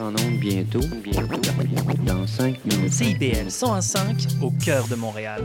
[0.00, 1.26] en onde bientôt, bientôt,
[2.04, 2.92] dans 5 minutes.
[2.92, 5.42] CIBL 105 au cœur de Montréal.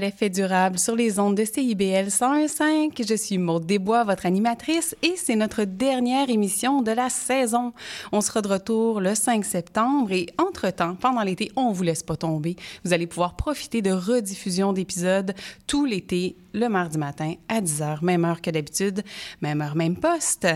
[0.00, 3.06] L'effet durable sur les ondes de CIBL 101.5.
[3.08, 7.72] Je suis Maude Desbois, votre animatrice, et c'est notre dernière émission de la saison.
[8.12, 12.16] On sera de retour le 5 septembre et entre-temps, pendant l'été, on vous laisse pas
[12.16, 12.56] tomber.
[12.84, 15.34] Vous allez pouvoir profiter de rediffusions d'épisodes
[15.66, 19.02] tout l'été, le mardi matin à 10h, même heure que d'habitude,
[19.40, 20.46] même heure, même poste.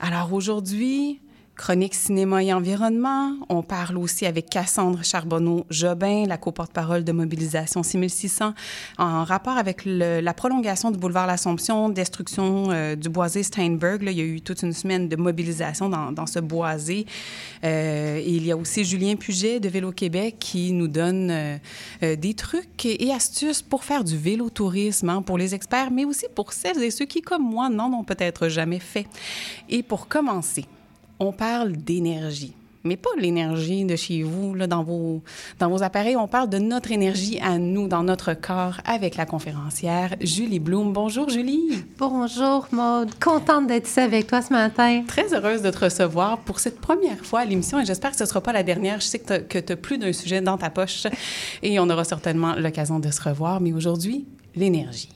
[0.00, 1.20] Alors aujourd'hui,
[1.60, 3.34] Chronique cinéma et environnement.
[3.50, 8.54] On parle aussi avec Cassandre Charbonneau-Jobin, la co-porte-parole de Mobilisation 6600,
[8.96, 14.02] en rapport avec la prolongation du boulevard L'Assomption, destruction euh, du boisé Steinberg.
[14.06, 17.04] Il y a eu toute une semaine de mobilisation dans, ce boisé.
[17.62, 22.32] Euh, il y a aussi Julien Puget de Vélo Québec qui nous donne euh, des
[22.32, 26.82] trucs et astuces pour faire du vélo-tourisme hein, pour les experts, mais aussi pour celles
[26.82, 29.06] et ceux qui, comme moi, n'en ont peut-être jamais fait.
[29.68, 30.64] Et pour commencer,
[31.20, 32.54] on parle d'énergie.
[32.82, 35.22] Mais pas l'énergie de chez vous, là, dans, vos,
[35.58, 36.16] dans vos appareils.
[36.16, 40.94] On parle de notre énergie à nous, dans notre corps, avec la conférencière Julie Bloom.
[40.94, 41.84] Bonjour, Julie.
[41.98, 43.10] Bonjour, Maude.
[43.22, 45.02] Contente d'être ici avec toi ce matin.
[45.06, 48.22] Très heureuse de te recevoir pour cette première fois à l'émission et j'espère que ce
[48.22, 49.00] ne sera pas la dernière.
[49.00, 51.06] Je sais que tu as plus d'un sujet dans ta poche
[51.62, 53.60] et on aura certainement l'occasion de se revoir.
[53.60, 54.24] Mais aujourd'hui,
[54.56, 55.10] l'énergie.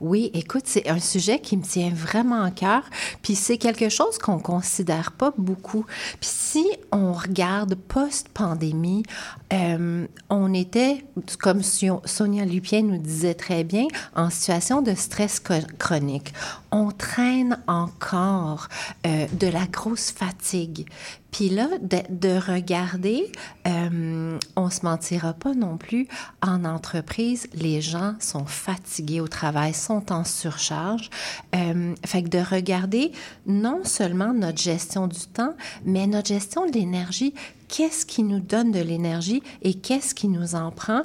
[0.00, 2.82] Oui, écoute, c'est un sujet qui me tient vraiment à cœur,
[3.22, 5.86] puis c'est quelque chose qu'on considère pas beaucoup.
[6.20, 9.04] Puis si on regarde post-pandémie,
[9.52, 11.04] euh, on était,
[11.38, 15.40] comme Sonia Lupien nous disait très bien, en situation de stress
[15.78, 16.32] chronique.
[16.72, 18.68] On traîne encore
[19.06, 20.86] euh, de la grosse fatigue.
[21.34, 23.32] Puis là, de, de regarder,
[23.66, 26.06] euh, on se mentira pas non plus,
[26.42, 31.10] en entreprise, les gens sont fatigués au travail, sont en surcharge.
[31.54, 33.12] Euh, fait que de regarder
[33.46, 37.34] non seulement notre gestion du temps, mais notre gestion de l'énergie.
[37.68, 41.02] Qu'est-ce qui nous donne de l'énergie et qu'est-ce qui nous en prend?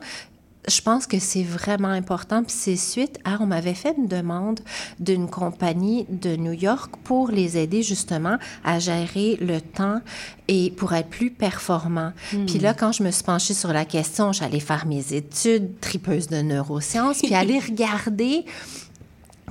[0.70, 2.44] Je pense que c'est vraiment important.
[2.44, 4.60] Puis c'est suite à, on m'avait fait une demande
[5.00, 10.02] d'une compagnie de New York pour les aider justement à gérer le temps
[10.48, 12.14] et pour être plus performant.
[12.48, 16.28] Puis là, quand je me suis penchée sur la question, j'allais faire mes études, tripeuse
[16.28, 18.46] de neurosciences, puis aller regarder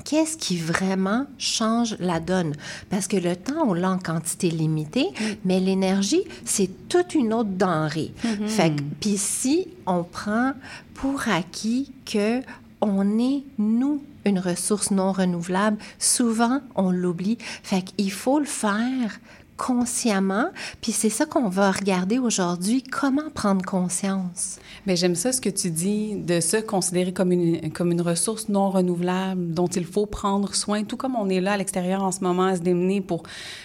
[0.09, 2.55] qu'est-ce qui vraiment change la donne?
[2.89, 5.09] Parce que le temps, on l'a en quantité limitée,
[5.45, 8.13] mais l'énergie, c'est toute une autre denrée.
[8.47, 10.55] Fait que, puis si on prend
[10.95, 12.41] pour acquis que
[12.81, 17.37] on est, nous, une ressource non renouvelable, souvent, on l'oublie.
[17.63, 19.21] Fait qu'il faut le faire
[19.59, 20.47] consciemment.
[20.81, 24.59] Puis c'est ça qu'on va regarder aujourd'hui, comment prendre conscience.
[24.87, 28.49] Mais j'aime ça ce que tu dis de se considérer comme une, comme une ressource
[28.49, 32.13] non renouvelable dont il faut prendre soin, tout comme on est là à l'extérieur en
[32.13, 33.25] ce moment à se démener pour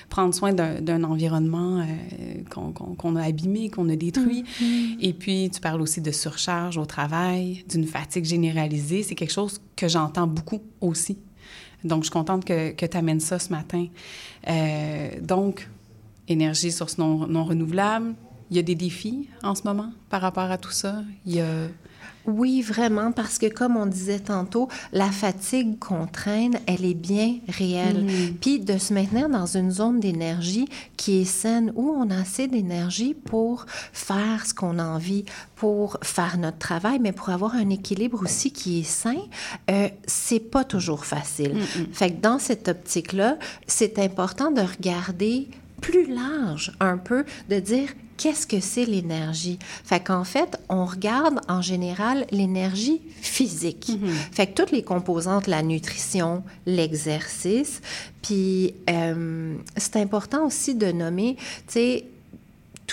[0.10, 1.84] prendre soin d'un environnement euh,
[2.50, 4.44] qu'on qu a abîmé, qu'on a détruit.
[4.44, 4.98] Mm -hmm.
[5.08, 9.04] Et puis tu parles aussi de surcharge au travail, d'une fatigue généralisée.
[9.04, 11.18] C'est quelque chose que j'entends beaucoup aussi.
[11.84, 13.88] Donc, je suis contente que, que tu amènes ça ce matin.
[14.48, 15.68] Euh, donc,
[16.28, 18.16] énergie, source non, non renouvelable?
[18.50, 21.02] Il y a des défis en ce moment par rapport à tout ça?
[21.26, 21.48] Il y a...
[22.26, 27.40] Oui, vraiment, parce que comme on disait tantôt, la fatigue qu'on traîne, elle est bien
[27.50, 28.06] réelle.
[28.06, 28.34] Mm.
[28.40, 32.48] Puis de se maintenir dans une zone d'énergie qui est saine, où on a assez
[32.48, 37.70] d'énergie pour faire ce qu'on a envie, pour faire notre travail, mais pour avoir un
[37.70, 39.18] équilibre aussi qui est sain,
[39.70, 41.56] euh, c'est pas toujours facile.
[41.56, 43.38] Mm Fait que dans cette optique-là,
[43.68, 45.50] c'est important de regarder
[45.84, 49.60] plus large un peu, de dire qu'est-ce que c'est l'énergie.
[49.84, 53.90] Fait qu'en fait, on regarde en général l'énergie physique.
[53.90, 54.14] Mm -hmm.
[54.32, 57.82] Fait que toutes les composantes, la nutrition, l'exercice,
[58.22, 61.36] puis euh, c'est important aussi de nommer,
[61.68, 62.06] tu sais,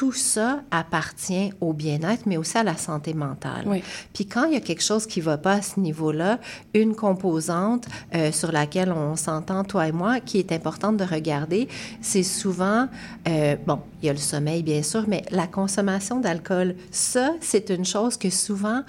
[0.00, 3.64] tout ça appartient au bien-être, mais aussi à la santé mentale.
[3.66, 3.82] Oui.
[4.14, 6.38] Puis quand il y a quelque chose qui ne va pas à ce niveau-là,
[6.72, 11.68] une composante euh, sur laquelle on s'entend, toi et moi, qui est importante de regarder,
[12.00, 12.88] c'est souvent,
[13.28, 17.68] euh, bon, il y a le sommeil, bien sûr, mais la consommation d'alcool, ça, c'est
[17.68, 18.80] une chose que souvent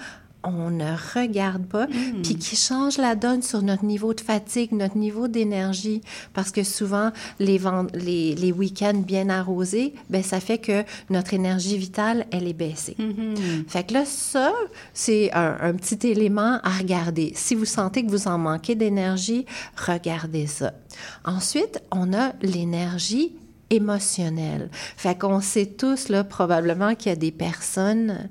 [0.44, 2.22] on ne regarde pas, Hmm.
[2.22, 6.00] puis qui change la donne sur notre niveau de fatigue, notre niveau d'énergie.
[6.34, 11.34] Parce que souvent, les, ven- les, les week-ends bien arrosés, ben ça fait que notre
[11.34, 12.96] énergie vitale, elle est baissée.
[12.98, 13.64] Mhm.
[13.68, 14.52] Fait que là, ça,
[14.94, 17.32] c'est un, un petit élément à regarder.
[17.36, 19.46] Si vous sentez que vous en manquez d'énergie,
[19.76, 20.72] regardez ça.
[21.24, 23.32] Ensuite, on a l'énergie
[23.72, 24.68] émotionnelle.
[24.96, 28.28] Fait qu'on sait tous, là, probablement qu'il y a des personnes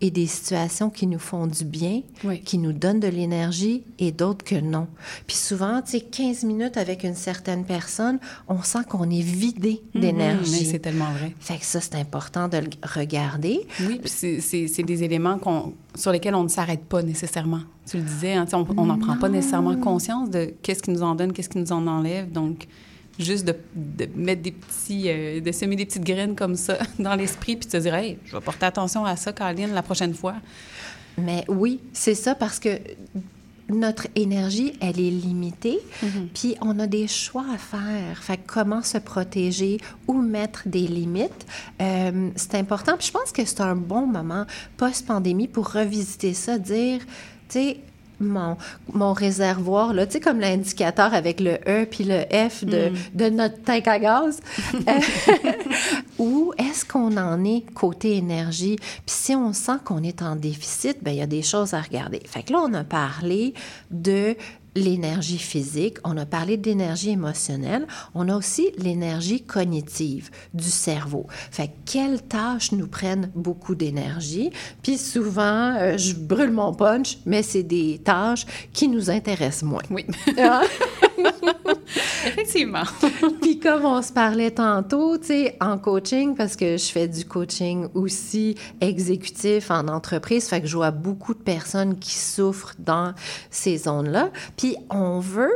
[0.00, 2.40] et des situations qui nous font du bien, Oui.
[2.42, 4.86] qui nous donnent de l'énergie et d'autres que non.
[5.26, 9.82] Puis souvent, tu sais, 15 minutes avec une certaine personne, on sent qu'on est vidé
[9.96, 10.00] Mhm.
[10.00, 10.66] D'énergie.
[10.66, 11.34] c'est tellement vrai.
[11.40, 13.66] Fait que ça, c'est important de le regarder.
[13.88, 15.40] Oui, puis c'est- des éléments
[15.96, 17.62] sur lesquels on ne s'arrête pas nécessairement.
[17.90, 18.46] Tu le disais, hein,
[18.76, 21.72] on n'en prend pas nécessairement conscience de qu'est-ce qui nous en donne, qu'est-ce qui nous
[21.72, 22.30] en enlève.
[22.30, 22.68] Donc,
[23.18, 27.14] juste de, de mettre des petits, euh, de semer des petites graines comme ça dans
[27.14, 30.14] l'esprit, puis de se dire, hey, je vais porter attention à ça, Caroline, la prochaine
[30.14, 30.36] fois.
[31.18, 32.78] Mais oui, c'est ça parce que
[33.68, 35.78] notre énergie, elle est limitée,
[36.32, 38.22] puis on a des choix à faire.
[38.22, 41.46] Fait comment se protéger ou mettre des limites,
[41.82, 42.96] euh, c'est important.
[42.96, 47.00] Puis je pense que c'est un bon moment post-pandémie pour revisiter ça, dire,
[47.48, 47.80] tu sais,
[48.20, 48.56] mon,
[48.92, 53.28] mon réservoir, là, tu sais, comme l'indicateur avec le E puis le F de, de
[53.28, 54.40] notre tank à gaz.
[56.18, 58.76] Où est-ce qu'on en est côté énergie?
[58.76, 61.80] Puis si on sent qu'on est en déficit, ben il y a des choses à
[61.80, 62.20] regarder.
[62.26, 63.54] Fait que là, on a parlé
[63.90, 64.36] de
[64.78, 71.26] l'énergie physique, on a parlé d'énergie émotionnelle, on a aussi l'énergie cognitive du cerveau.
[71.50, 74.50] Fait que quelles tâches nous prennent beaucoup d'énergie?
[74.82, 79.82] Puis souvent, euh, je brûle mon punch, mais c'est des tâches qui nous intéressent moins.
[79.90, 80.06] Oui,
[80.38, 80.62] Hein?
[82.26, 82.84] effectivement.
[83.40, 87.24] Puis comme on se parlait tantôt, tu sais, en coaching, parce que je fais du
[87.24, 93.14] coaching aussi exécutif en entreprise, fait que je vois beaucoup de personnes qui souffrent dans
[93.50, 94.30] ces zones-là.
[94.56, 95.52] Puis on veut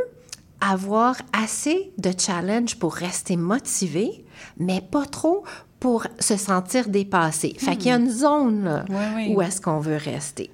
[0.61, 4.25] avoir assez de challenge pour rester motivé,
[4.59, 5.44] mais pas trop
[5.81, 7.55] pour se sentir dépassé.
[7.59, 9.35] Fait qu'il y a une zone là, Oui, oui.
[9.35, 10.50] où est-ce qu'on veut rester.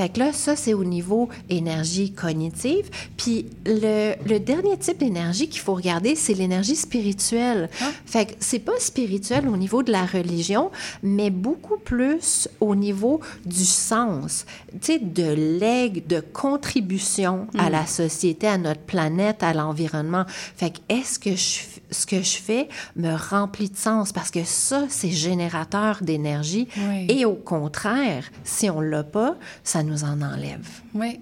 [0.00, 2.88] Fait que là, ça, c'est au niveau énergie cognitive.
[3.18, 7.68] Puis le, le dernier type d'énergie qu'il faut regarder, c'est l'énergie spirituelle.
[8.06, 10.70] Fait que c'est pas spirituel au niveau de la religion,
[11.02, 14.46] mais beaucoup plus au niveau du sens,
[14.80, 20.24] tu sais, de legs, de contribution à la société, à notre planète, à l'environnement.
[20.56, 24.12] Fait que est-ce que je, ce que je fais me remplit de sens?
[24.12, 26.68] Parce que ça, c'est générateur d'énergie.
[26.76, 27.06] Oui.
[27.08, 30.66] Et au contraire, si on l'a pas, ça nous en enlève.
[30.94, 31.18] Oui,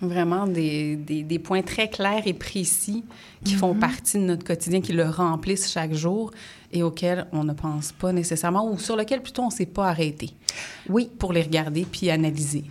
[0.00, 3.04] vraiment des, des, des points très clairs et précis
[3.44, 6.30] qui font partie de notre quotidien, qui le remplissent chaque jour
[6.72, 9.88] et auxquels on ne pense pas nécessairement ou sur lesquels plutôt on ne s'est pas
[9.88, 10.30] arrêté
[10.88, 12.64] Oui, pour les regarder puis analyser.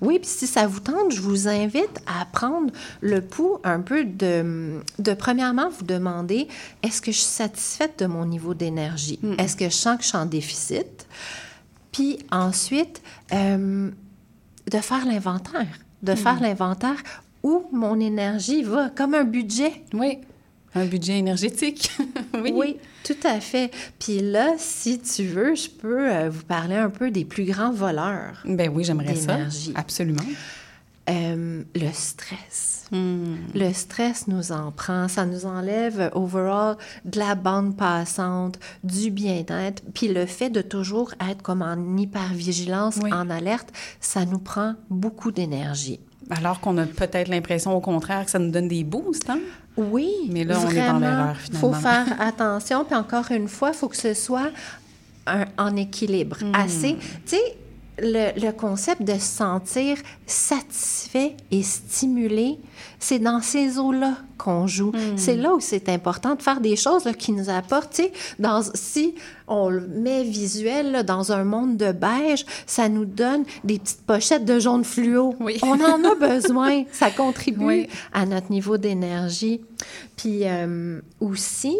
[0.00, 4.04] Oui, puis si ça vous tente, je vous invite à prendre le pouls un peu
[4.04, 6.48] de, de premièrement, vous demander,
[6.82, 9.18] est-ce que je suis satisfaite de mon niveau d'énergie?
[9.38, 11.06] Est-ce que je sens que je suis en déficit?
[11.92, 13.02] Puis ensuite,
[13.32, 13.90] euh,
[14.70, 15.66] de faire l'inventaire,
[16.02, 17.02] de faire l'inventaire
[17.42, 19.82] où mon énergie va, comme un budget.
[19.92, 20.18] Oui,
[20.74, 21.90] un budget énergétique.
[22.34, 22.52] oui.
[22.54, 23.70] Oui, tout à fait.
[23.98, 27.72] Puis là, si tu veux, je peux euh, vous parler un peu des plus grands
[27.72, 28.42] voleurs.
[28.44, 29.38] Ben oui, j'aimerais ça.
[29.74, 30.22] Absolument.
[31.08, 32.86] Euh, le stress.
[32.90, 33.36] Hmm.
[33.54, 39.82] Le stress nous en prend, ça nous enlève overall de la bande passante, du bien-être,
[39.94, 43.12] puis le fait de toujours être comme en hypervigilance, Oui.
[43.12, 43.70] en alerte,
[44.00, 46.00] ça nous prend beaucoup d'énergie.
[46.30, 49.38] Alors qu'on a peut-être l'impression au contraire que ça nous donne des boosts, hein?
[49.78, 52.04] Oui, Mais là, on est dans l'erreur, faut finalement.
[52.06, 54.50] faire attention, puis encore une fois, il faut que ce soit
[55.26, 56.36] un- en équilibre.
[56.42, 56.52] Hmm.
[56.54, 57.56] Assez, tu sais,
[58.00, 62.58] le, le concept de se sentir satisfait et stimulé,
[62.98, 64.92] c'est dans ces eaux-là qu'on joue.
[64.92, 65.16] Hmm.
[65.16, 68.00] C'est là où c'est important de faire des choses là, qui nous apportent.
[68.38, 69.14] Dans, si
[69.46, 74.02] on le met visuel là, dans un monde de beige, ça nous donne des petites
[74.02, 75.34] pochettes de jaune fluo.
[75.40, 75.58] Oui.
[75.62, 76.84] On en a besoin.
[76.92, 77.88] Ça contribue Oui.
[78.12, 79.60] à notre niveau d'énergie.
[80.16, 81.76] Puis euh, aussi,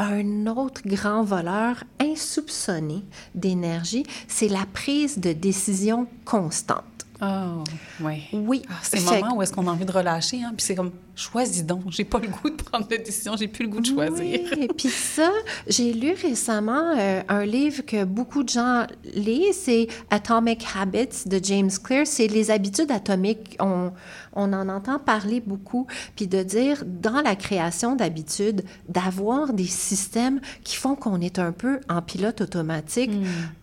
[0.00, 3.04] un autre grand voleur insoupçonné
[3.34, 6.84] d'énergie, c'est la prise de décision constante.
[7.22, 7.64] Oh,
[8.00, 8.22] oui.
[8.32, 8.62] Oui.
[8.68, 10.52] Ah, c'est le moment où est-ce qu'on a envie de relâcher, hein?
[10.56, 11.82] Puis c'est comme, choisis donc.
[11.90, 14.16] J'ai pas le goût de prendre de décision, j'ai plus le goût de choisir.
[14.18, 15.30] Oui, et puis ça,
[15.66, 21.38] j'ai lu récemment euh, un livre que beaucoup de gens lisent, c'est Atomic Habits de
[21.42, 22.06] James Clear.
[22.06, 23.56] C'est les habitudes atomiques.
[23.60, 23.92] On,
[24.32, 25.86] on en entend parler beaucoup.
[26.16, 31.52] Puis de dire, dans la création d'habitudes, d'avoir des systèmes qui font qu'on est un
[31.52, 33.10] peu en pilote automatique.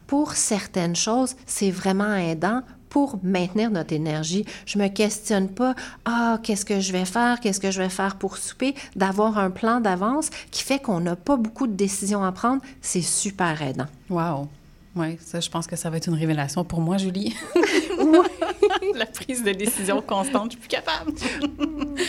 [0.06, 2.62] Pour certaines choses, c'est vraiment aidant.
[2.90, 4.46] Pour maintenir notre énergie.
[4.66, 5.76] Je me questionne pas,
[6.06, 9.50] ah, qu'est-ce que je vais faire, qu'est-ce que je vais faire pour souper, d'avoir un
[9.50, 13.88] plan d'avance qui fait qu'on n'a pas beaucoup de décisions à prendre, c'est super aidant.
[14.10, 14.48] Wow.
[14.96, 17.36] Oui, ça, je pense que ça va être une révélation pour moi, Julie.
[18.96, 21.12] La prise de décision constante, je suis plus capable.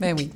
[0.00, 0.30] ben oui.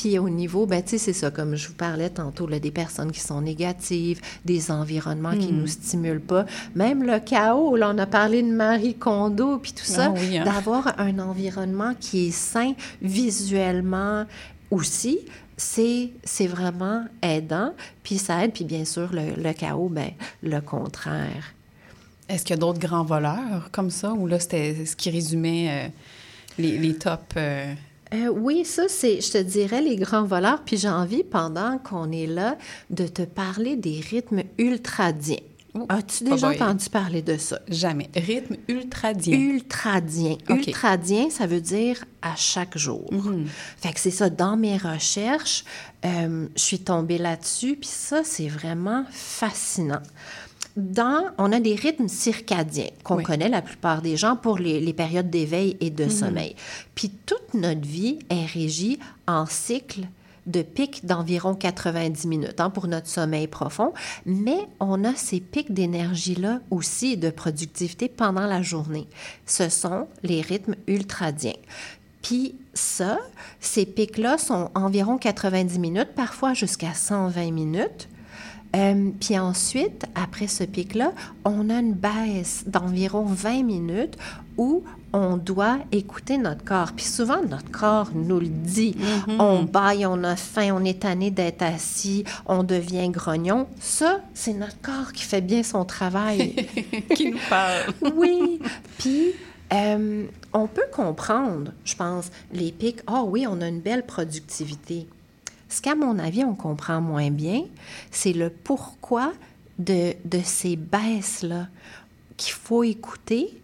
[0.00, 2.70] Puis au niveau, ben, tu sais, c'est ça, comme je vous parlais tantôt, là, des
[2.70, 5.58] personnes qui sont négatives, des environnements qui Hmm.
[5.58, 9.84] nous stimulent pas, même le chaos, là, on a parlé de Marie Kondo, puis tout
[9.84, 10.44] ça, Ah oui, hein.
[10.44, 14.24] d'avoir un environnement qui est sain visuellement
[14.70, 15.18] aussi,
[15.56, 17.72] c'est, c'est vraiment aidant,
[18.04, 20.10] puis ça aide, puis bien sûr, le, le chaos, ben,
[20.44, 21.54] le contraire.
[22.28, 25.68] Est-ce qu'il y a d'autres grands voleurs comme ça, ou là, c'était ce qui résumait
[25.70, 25.88] euh,
[26.58, 27.34] les, les tops...
[27.36, 27.74] euh,
[28.14, 30.62] Euh, oui, ça, c'est, je te dirais, les grands voleurs.
[30.64, 32.56] Puis j'ai envie, pendant qu'on est là,
[32.90, 35.36] de te parler des rythmes ultradiens.
[35.74, 37.60] Oh, As-tu déjà entendu parler de ça?
[37.68, 38.08] Jamais.
[38.16, 39.38] Rythme ultradien.
[39.38, 40.36] Ultradien.
[40.48, 40.66] OK.
[40.66, 43.06] Ultradien, ça veut dire à chaque jour.
[43.12, 43.46] Mhm.
[43.76, 45.64] Fait que c'est ça, dans mes recherches,
[46.04, 50.02] euh, je suis tombée là-dessus, puis ça, c'est vraiment fascinant.
[50.78, 53.24] Dans, on a des rythmes circadiens qu'on Oui.
[53.24, 56.54] connaît la plupart des gens pour les, les périodes d'éveil et de sommeil.
[56.94, 60.02] Puis toute notre vie est régie en cycles
[60.46, 63.92] de pics d'environ 90 minutes hein, pour notre sommeil profond,
[64.24, 69.08] mais on a ces pics d'énergie-là aussi de productivité pendant la journée.
[69.46, 71.56] Ce sont les rythmes ultradiens.
[72.22, 73.18] Puis ça,
[73.60, 78.08] ces pics-là sont environ 90 minutes, parfois jusqu'à 120 minutes.
[78.78, 81.12] Euh, puis ensuite, après ce pic-là,
[81.44, 84.16] on a une baisse d'environ 20 minutes
[84.56, 86.92] où on doit écouter notre corps.
[86.92, 88.94] Puis souvent, notre corps nous le dit.
[89.38, 93.66] On baille, on a faim, on est tanné d'être assis, on devient grognon.
[93.80, 96.54] Ça, c'est notre corps qui fait bien son travail.
[97.14, 97.94] qui nous parle.
[98.14, 98.60] Oui.
[98.98, 99.32] Puis,
[99.72, 103.00] euh, on peut comprendre, je pense, les pics.
[103.06, 105.06] Ah oui, on a une belle productivité.
[105.68, 107.62] Ce qu'à mon avis, on comprend moins bien,
[108.10, 109.32] c'est le pourquoi
[109.78, 111.68] de, de ces baisses-là
[112.36, 113.60] qu'il faut écouter.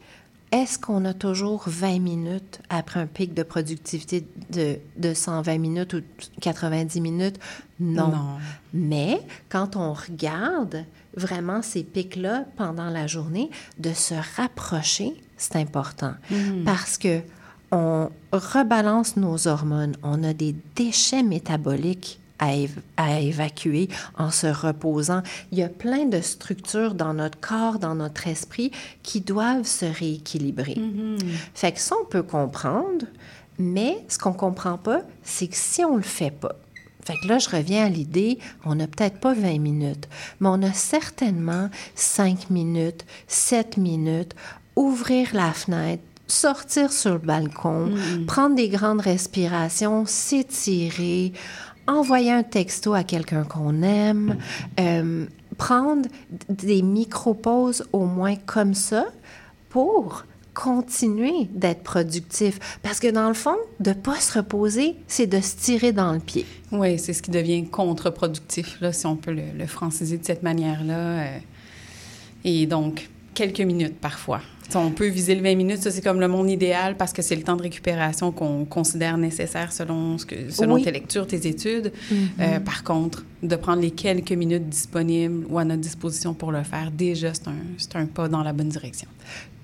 [0.52, 5.94] Est-ce qu'on a toujours 20 minutes après un pic de productivité de, de 120 minutes
[5.94, 6.02] ou
[6.40, 7.40] 90 minutes?
[7.80, 8.08] Non.
[8.08, 8.38] Non.
[8.72, 10.84] Mais quand on regarde
[11.16, 16.14] vraiment ces pics-là pendant la journée, de se rapprocher, c'est important.
[16.64, 17.20] Parce que
[17.74, 24.46] on rebalance nos hormones, on a des déchets métaboliques à, év- à évacuer en se
[24.46, 25.22] reposant.
[25.52, 28.70] Il y a plein de structures dans notre corps, dans notre esprit
[29.02, 30.76] qui doivent se rééquilibrer.
[31.54, 33.06] Fait que ça, on peut comprendre,
[33.58, 36.56] mais ce qu'on comprend pas, c'est que si on le fait pas,
[37.04, 40.08] fait que là, je reviens à l'idée, on n'a peut-être pas 20 minutes,
[40.40, 44.34] mais on a certainement 5 minutes, 7 minutes,
[44.74, 47.90] ouvrir la fenêtre, sortir sur le balcon,
[48.26, 51.32] prendre des grandes respirations, s'étirer,
[51.86, 54.36] envoyer un texto à quelqu'un qu'on aime,
[54.80, 55.26] euh,
[55.58, 56.08] prendre
[56.48, 59.04] des micro-pauses au moins comme ça
[59.68, 62.78] pour continuer d'être productif.
[62.82, 66.12] Parce que dans le fond, de ne pas se reposer, c'est de se tirer dans
[66.12, 66.46] le pied.
[66.70, 70.94] Oui, c'est ce qui devient contre-productif, si on peut le, le franciser de cette manière-là.
[70.94, 71.38] euh.
[72.44, 74.40] Et donc, quelques minutes parfois.
[74.68, 77.20] T'sais, on peut viser le 20 minutes, ça c'est comme le monde idéal parce que
[77.20, 80.82] c'est le temps de récupération qu'on considère nécessaire selon, ce que, selon Oui.
[80.82, 81.92] tes lectures, tes études.
[82.40, 86.62] Euh, par contre, de prendre les quelques minutes disponibles ou à notre disposition pour le
[86.62, 89.08] faire, déjà, c'est un, c'est un pas dans la bonne direction.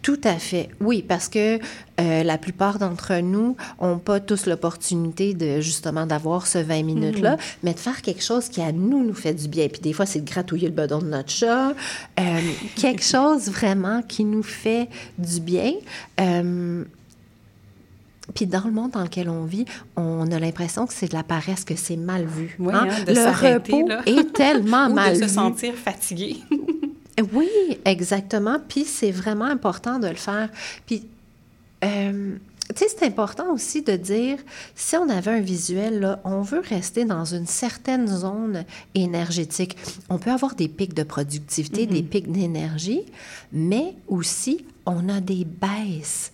[0.02, 0.70] Tout à fait.
[0.80, 1.58] Oui, parce que
[2.00, 7.36] euh, la plupart d'entre nous n'ont pas tous l'opportunité de justement d'avoir ce 20 minutes-là,
[7.62, 9.68] mais de faire quelque chose qui à nous nous fait du bien.
[9.68, 11.74] Puis des fois, c'est de gratouiller le bedon de notre chat,
[12.18, 12.40] euh,
[12.76, 14.88] quelque chose vraiment qui nous fait
[15.18, 15.72] du bien.
[16.18, 16.84] Euh,
[18.34, 19.66] puis dans le monde dans lequel on vit,
[19.96, 22.56] on a l'impression que c'est de la paresse, que c'est mal vu.
[22.58, 22.88] Oui, hein?
[22.90, 24.00] hein, de le repos là.
[24.06, 25.34] est tellement ou mal de se vu.
[25.34, 26.36] sentir fatigué.
[27.32, 27.48] Oui,
[27.84, 28.58] exactement.
[28.68, 30.48] Puis c'est vraiment important de le faire.
[30.86, 31.06] Puis,
[31.84, 32.36] euh,
[32.68, 34.38] tu sais, c'est important aussi de dire,
[34.74, 39.76] si on avait un visuel, là, on veut rester dans une certaine zone énergétique.
[40.08, 43.02] On peut avoir des pics de productivité, des pics d'énergie,
[43.52, 46.32] mais aussi, on a des baisses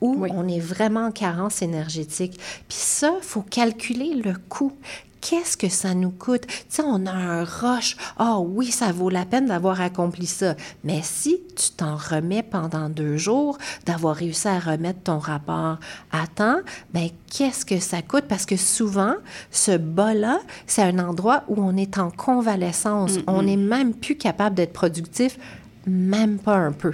[0.00, 0.30] où Oui.
[0.32, 2.38] on est vraiment en carence énergétique.
[2.68, 4.72] Puis ça, il faut calculer le coût.
[5.20, 6.46] Qu'est-ce que ça nous coûte?
[6.46, 7.96] Tu sais, on a un rush.
[8.18, 10.54] Ah oui, ça vaut la peine d'avoir accompli ça.
[10.82, 15.78] Mais si tu t'en remets pendant deux jours, d'avoir réussi à remettre ton rapport
[16.10, 16.60] à temps,
[16.94, 18.24] ben qu'est-ce que ça coûte?
[18.28, 19.14] Parce que souvent,
[19.50, 23.18] ce bas-là, c'est un endroit où on est en convalescence.
[23.26, 25.38] On n'est même plus capable d'être productif,
[25.86, 26.92] même pas un peu.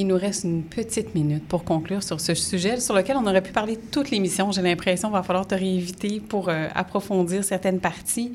[0.00, 3.42] Il nous reste une petite minute pour conclure sur ce sujet sur lequel on aurait
[3.42, 4.50] pu parler toute l'émission.
[4.50, 8.32] J'ai l'impression qu'il va falloir te réinviter pour euh, approfondir certaines parties.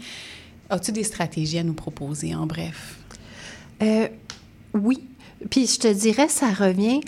[0.69, 2.99] As-tu des stratégies à nous proposer, en bref?
[3.81, 4.07] Euh,
[4.73, 5.03] oui.
[5.49, 7.01] Puis je te dirais, ça revient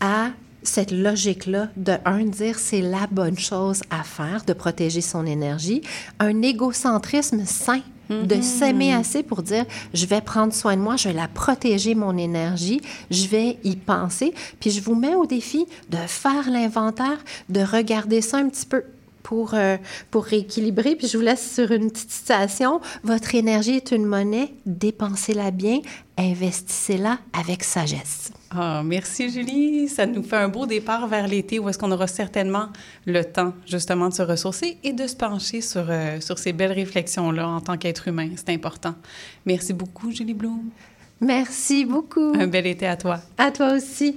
[0.00, 0.30] à
[0.62, 5.82] cette logique-là de, un, dire c'est la bonne chose à faire, de protéger son énergie,
[6.20, 11.08] un égocentrisme sain de s'aimer assez pour dire je vais prendre soin de moi, je
[11.08, 12.80] vais la protéger mon énergie,
[13.10, 17.18] je vais y penser, puis je vous mets au défi de faire l'inventaire,
[17.48, 18.84] de regarder ça un petit peu
[19.24, 19.76] pour, euh,
[20.12, 20.94] pour rééquilibrer.
[20.94, 22.80] Puis je vous laisse sur une petite citation.
[23.02, 25.80] Votre énergie est une monnaie, dépensez-la bien,
[26.16, 28.30] investissez-la avec sagesse.
[28.56, 29.88] Ah, merci Julie.
[29.88, 32.68] Ça nous fait un beau départ vers l'été où est-ce qu'on aura certainement
[33.04, 36.72] le temps justement de se ressourcer et de se pencher sur, euh, sur ces belles
[36.72, 38.28] réflexions-là en tant qu'être humain.
[38.36, 38.94] C'est important.
[39.44, 40.70] Merci beaucoup Julie Bloom.
[41.20, 42.32] Merci beaucoup.
[42.38, 43.20] Un bel été à toi.
[43.38, 44.16] À toi aussi.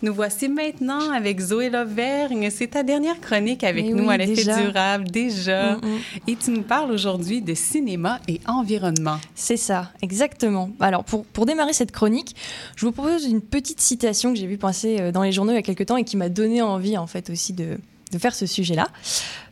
[0.00, 2.50] Nous voici maintenant avec Zoé Lauvergne.
[2.50, 5.74] C'est ta dernière chronique avec Mais nous oui, à l'effet durable, déjà.
[5.74, 5.98] Mm, mm.
[6.28, 9.18] Et tu nous parles aujourd'hui de cinéma et environnement.
[9.34, 10.70] C'est ça, exactement.
[10.78, 12.36] Alors, pour, pour démarrer cette chronique,
[12.76, 15.56] je vous propose une petite citation que j'ai vu passer euh, dans les journaux il
[15.56, 17.78] y a quelques temps et qui m'a donné envie, en fait, aussi de,
[18.12, 18.86] de faire ce sujet-là.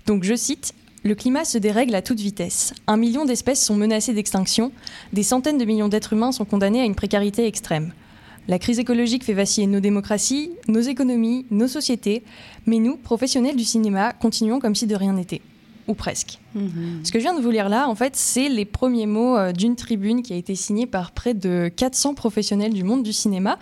[0.07, 2.73] Donc, je cite Le climat se dérègle à toute vitesse.
[2.87, 4.71] Un million d'espèces sont menacées d'extinction.
[5.13, 7.93] Des centaines de millions d'êtres humains sont condamnés à une précarité extrême.
[8.49, 12.23] La crise écologique fait vaciller nos démocraties, nos économies, nos sociétés,
[12.65, 15.43] mais nous, professionnels du cinéma, continuons comme si de rien n'était.
[15.89, 16.41] Ou presque.
[17.05, 19.53] Ce que je viens de vous lire là, en fait, c'est les premiers mots euh,
[19.53, 23.57] d'une tribune qui a été signée par près de 400 professionnels du monde du cinéma.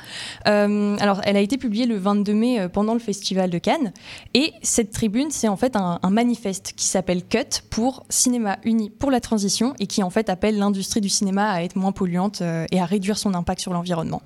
[0.46, 3.92] Euh, alors, elle a été publiée le 22 mai euh, pendant le Festival de Cannes.
[4.32, 8.88] Et cette tribune, c'est en fait un, un manifeste qui s'appelle CUT pour Cinéma Uni
[8.88, 12.42] pour la transition et qui en fait appelle l'industrie du cinéma à être moins polluante
[12.70, 14.22] et à réduire son impact sur l'environnement.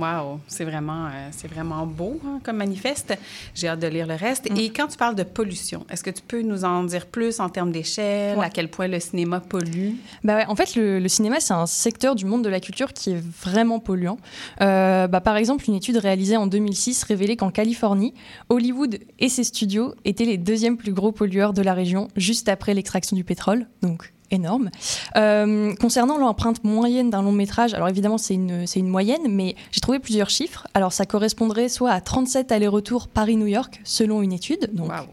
[0.00, 3.14] Wow, c'est vraiment, euh, c'est vraiment beau hein, comme manifeste.
[3.54, 4.48] J'ai hâte de lire le reste.
[4.56, 7.48] Et quand tu parles de pollution, est-ce que tu peux nous en dire plus en
[7.48, 8.46] termes d'échelle, Ouais.
[8.46, 9.90] à quel point le cinéma pollue?
[10.24, 12.92] Bah ouais, en fait, le, le cinéma, c'est un secteur du monde de la culture
[12.92, 14.18] qui est vraiment polluant.
[14.60, 18.14] Euh, bah, par exemple, une étude réalisée en 2006 révélait qu'en Californie,
[18.48, 22.72] Hollywood et ses studios étaient les deuxièmes plus gros pollueurs de la région, juste après
[22.74, 23.66] l'extraction du pétrole.
[23.82, 24.70] Donc, énorme.
[25.16, 29.80] Euh, concernant l'empreinte moyenne d'un long métrage, alors évidemment c'est une, une moyenne, mais j'ai
[29.80, 30.66] trouvé plusieurs chiffres.
[30.74, 34.70] Alors ça correspondrait soit à 37 allers-retours Paris-New York, selon une étude.
[34.72, 35.06] Donc Wow,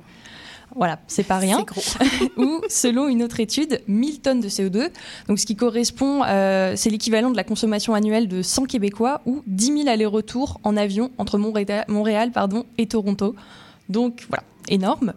[0.75, 1.81] voilà, c'est pas rien gros.
[2.37, 4.89] ou selon une autre étude, 1000 tonnes de CO2,
[5.27, 9.41] donc ce qui correspond, euh, c'est l'équivalent de la consommation annuelle de 100 Québécois ou
[9.47, 13.35] 10 000 allers-retours en avion entre Montréal, Montréal pardon, et Toronto.
[13.89, 15.13] Donc voilà, énorme.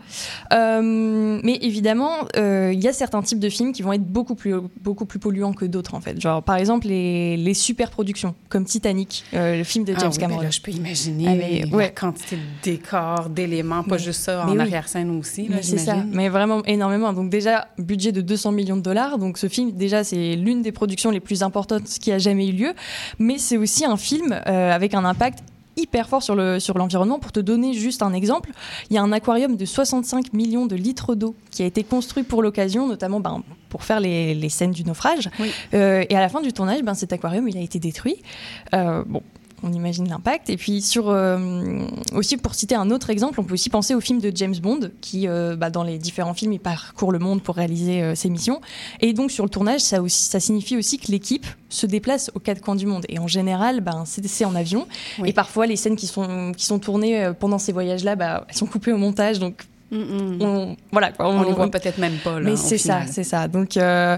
[0.52, 4.34] Euh, mais évidemment, euh, il y a certains types de films qui vont être beaucoup
[4.34, 6.20] plus, beaucoup plus polluants que d'autres en fait.
[6.20, 10.10] Genre par exemple les, les super productions comme Titanic, euh, le film de Ah James
[10.12, 10.42] oui, ben Cameron.
[10.42, 11.92] là, je peux imaginer Ah, mais la ouais.
[11.98, 14.58] quantité de décors, d'éléments, pas Mais- juste ça, en oui.
[14.58, 17.12] arrière-scène aussi, là, Mais c'est ça, mais vraiment énormément.
[17.12, 19.18] Donc déjà, budget de 200 millions de dollars.
[19.18, 22.52] Donc ce film, déjà, c'est l'une des productions les plus importantes qui a jamais eu
[22.52, 22.72] lieu.
[23.18, 25.40] Mais c'est aussi un film avec un impact
[25.80, 27.18] hyper fort sur le sur l'environnement.
[27.18, 28.50] Pour te donner juste un exemple,
[28.90, 32.22] il y a un aquarium de 65 millions de litres d'eau qui a été construit
[32.22, 35.30] pour l'occasion, notamment ben, pour faire les, les scènes du naufrage.
[35.38, 35.50] Oui.
[35.74, 38.16] Euh, et à la fin du tournage, ben, cet aquarium, il a été détruit.
[38.74, 39.22] Euh, bon.
[39.62, 40.48] On imagine l'impact.
[40.50, 41.80] Et puis, sur, euh,
[42.14, 44.90] aussi pour citer un autre exemple, on peut aussi penser au film de James Bond,
[45.00, 48.30] qui, euh, bah, dans les différents films, il parcourt le monde pour réaliser euh, ses
[48.30, 48.60] missions.
[49.00, 52.40] Et donc, sur le tournage, ça, aussi, ça signifie aussi que l'équipe se déplace aux
[52.40, 53.04] quatre coins du monde.
[53.08, 54.86] Et en général, ben, c'est en avion.
[55.18, 55.28] Oui.
[55.28, 58.66] Et parfois, les scènes qui sont, qui sont tournées pendant ces voyages-là, bah, elles sont
[58.66, 59.38] coupées au montage.
[59.38, 60.42] Donc, Mm, mm.
[60.42, 63.48] on, voilà, quoi, On les voit peut-être même pas, là, mais c'est ça, c'est ça.
[63.48, 64.16] Donc, euh,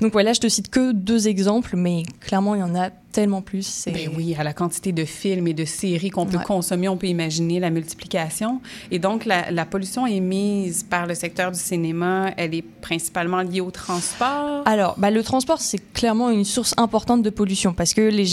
[0.00, 3.40] donc voilà, je te cite que deux exemples, mais clairement, il y en a tellement
[3.42, 3.84] plus.
[3.86, 6.44] Ben oui, à la quantité de films et de séries qu'on peut Ouais.
[6.44, 8.60] consommer, on peut imaginer la multiplication.
[8.92, 13.62] Et donc, la, la pollution émise par le secteur du cinéma, elle est principalement liée
[13.62, 14.62] au transport.
[14.66, 18.26] Alors, bah, le transport, c'est clairement une source importante de pollution parce que les,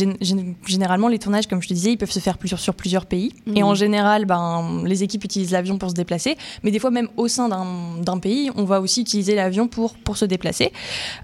[0.68, 3.34] généralement, les tournages, comme je te disais, ils peuvent se faire plusieurs, sur plusieurs pays.
[3.48, 3.64] Et Mhm.
[3.64, 6.36] en général, ben, les équipes utilisent l'avion pour se déplacer.
[6.64, 10.18] mais des fois même au sein d'un pays, on va aussi utiliser l'avion pour, pour
[10.18, 10.72] se déplacer.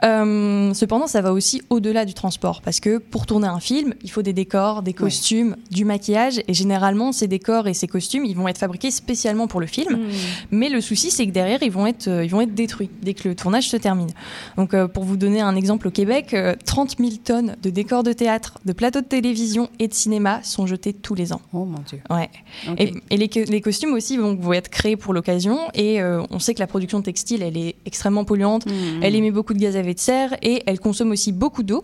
[0.03, 0.30] Euh,
[0.73, 4.21] cependant, ça va aussi au-delà du transport, parce que pour tourner un film, il faut
[4.21, 8.47] des décors, des costumes, du maquillage, et généralement, ces décors et ces costumes, ils vont
[8.47, 10.09] être fabriqués spécialement pour le film, hmm.
[10.51, 13.13] mais le souci, c'est que derrière, ils vont, être, euh, ils vont être détruits dès
[13.13, 14.09] que le tournage se termine.
[14.57, 18.13] Donc, euh, pour vous donner un exemple au Québec, 30 000 tonnes de décors de
[18.13, 21.41] théâtre, de plateaux de télévision et de cinéma sont jetés tous les ans.
[21.53, 21.99] Oh mon Dieu.
[22.09, 22.29] Ouais.
[22.77, 26.59] Et, les, les, costumes aussi vont, vont, être créés pour l'occasion, et on sait que
[26.59, 29.01] la production textile, elle est extrêmement polluante, hmm.
[29.01, 31.83] elle émet beaucoup de gaz à effet de serre, et elle consomme aussi beaucoup d'eau.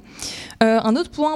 [0.64, 1.36] Euh, un autre point,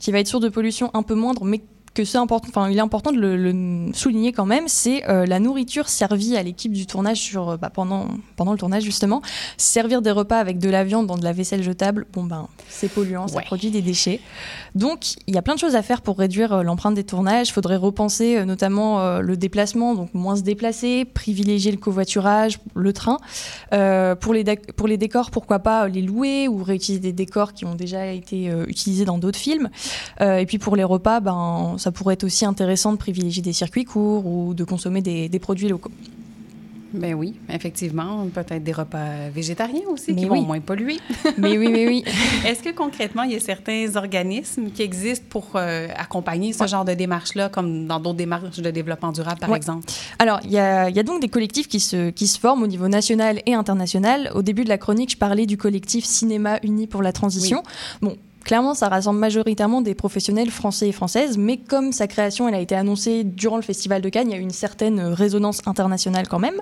[0.00, 1.60] qui va être source de pollution un peu moindre, mais
[1.94, 5.40] que c'est important, enfin, il est important de le, souligner quand même, c'est euh, la
[5.40, 9.22] nourriture servie à l'équipe du tournage sur, euh, bah, pendant, pendant le tournage justement.
[9.56, 12.88] Servir des repas avec de la viande dans de la vaisselle jetable, bon ben, c'est
[12.88, 14.20] polluant, ça produit des déchets.
[14.76, 17.48] Donc, il y a plein de choses à faire pour réduire euh, l'empreinte des tournages.
[17.48, 23.18] Il faudrait repenser notamment le déplacement, donc moins se déplacer, privilégier le covoiturage, le train.
[23.70, 24.44] pour, les
[24.76, 28.46] pour les décors, pourquoi pas les louer ou réutiliser des décors qui ont déjà été
[28.68, 29.70] utilisés dans d'autres films.
[30.20, 33.84] et puis pour les repas, ben ça pourrait être aussi intéressant de privilégier des circuits
[33.84, 35.90] courts ou de consommer des, produits locaux.
[36.92, 40.98] Ben oui, effectivement, peut-être des repas végétariens aussi qui vont moins polluer.
[41.38, 42.04] mais oui, mais oui.
[42.46, 46.84] Est-ce que concrètement, il y a certains organismes qui existent pour euh, accompagner ce genre
[46.84, 49.86] de démarches-là, comme dans d'autres démarches de développement durable, par exemple?
[50.18, 53.40] Alors, il y, a, donc des collectifs qui se, qui se forment au niveau national
[53.46, 54.30] et international.
[54.34, 57.62] Au début de la chronique, je parlais du collectif Cinéma Uni pour la Transition.
[58.02, 58.16] Bon,
[58.50, 62.58] Clairement, ça rassemble majoritairement des professionnels français et françaises, mais comme sa création elle a
[62.58, 66.40] été annoncée durant le Festival de Cannes, il y a une certaine résonance internationale quand
[66.40, 66.56] même.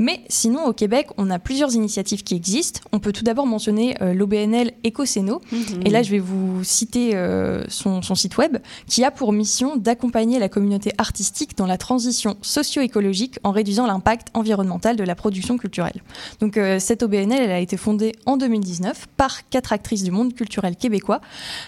[0.00, 2.80] Mais sinon, au Québec, on a plusieurs initiatives qui existent.
[2.90, 5.82] On peut tout d'abord mentionner euh, l'OBNL Ecoceno, mhm.
[5.84, 10.40] et là je vais vous citer euh, son, site web, qui a pour mission d'accompagner
[10.40, 16.02] la communauté artistique dans la transition socio-écologique en réduisant l'impact environnemental de la production culturelle.
[16.40, 20.34] Donc euh, cette OBNL, elle a été fondée en 2019 par quatre actrices du monde
[20.34, 21.20] culturel québécois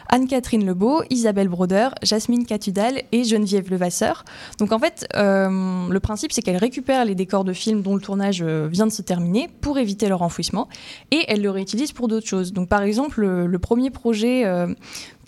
[0.09, 4.25] Anne-Catherine Lebeau, Isabelle Broder, Jasmine Catudal et Geneviève Levasseur.
[4.59, 8.01] Donc en fait, euh, le principe, c'est qu'elle récupère les décors de films dont le
[8.01, 10.69] tournage euh, vient de se terminer pour éviter leur enfouissement
[11.11, 12.53] et elle le réutilise pour d'autres choses.
[12.53, 14.75] Donc par exemple, le, premier projet euh,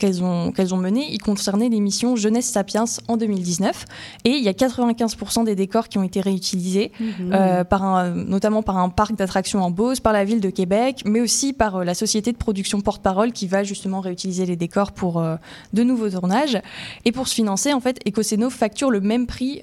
[0.03, 3.85] qu'elles ont, qu'elles ont mené, il concernait l'émission Jeunesse Sapiens en 2019.
[4.25, 7.33] Et il y a 95% des décors qui ont été réutilisés, mhm.
[7.33, 11.03] euh, par un, notamment par un parc d'attractions en Beauce, par la ville de Québec,
[11.05, 14.91] mais aussi par euh, la société de production Porte-Parole qui va justement réutiliser les décors
[14.91, 15.37] pour euh,
[15.73, 16.61] de nouveaux tournages.
[17.05, 19.61] Et pour se financer, en fait, Ecoseno facture le même prix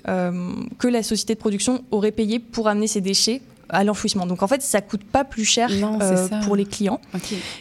[0.78, 4.25] que la société de production aurait payé pour amener ses déchets à l'enfouissement.
[4.25, 6.99] Donc en fait, ça coûte pas plus cher euh, pour les clients.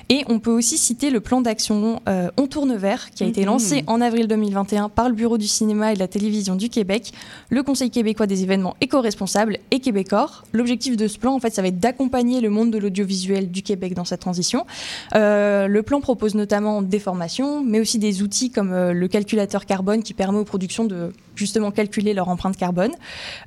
[0.09, 3.43] Et on peut aussi citer le plan d'action euh, On tourne vert qui a été
[3.43, 3.47] mhm.
[3.47, 7.13] lancé en avril 2021 par le Bureau du cinéma et de la télévision du Québec,
[7.51, 10.45] le Conseil québécois des événements éco-responsables et Québecor.
[10.53, 13.63] L'objectif de ce plan, en fait, ça va être d'accompagner le monde de l'audiovisuel du
[13.63, 14.67] Québec dans cette transition.
[15.15, 20.03] Euh, le plan propose notamment des formations, mais aussi des outils comme le calculateur carbone
[20.03, 22.93] qui permet aux productions de justement calculer leur empreinte carbone.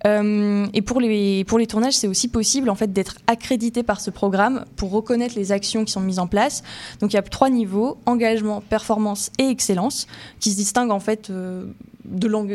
[0.06, 4.09] et pour les, pour les tournages, c'est aussi possible en fait d'être accrédité par ce
[4.09, 6.63] programme pour reconnaître les actions qui sont mises en place.
[6.99, 10.07] Donc il y a trois niveaux engagement, performance et excellence
[10.39, 11.31] qui se distinguent en fait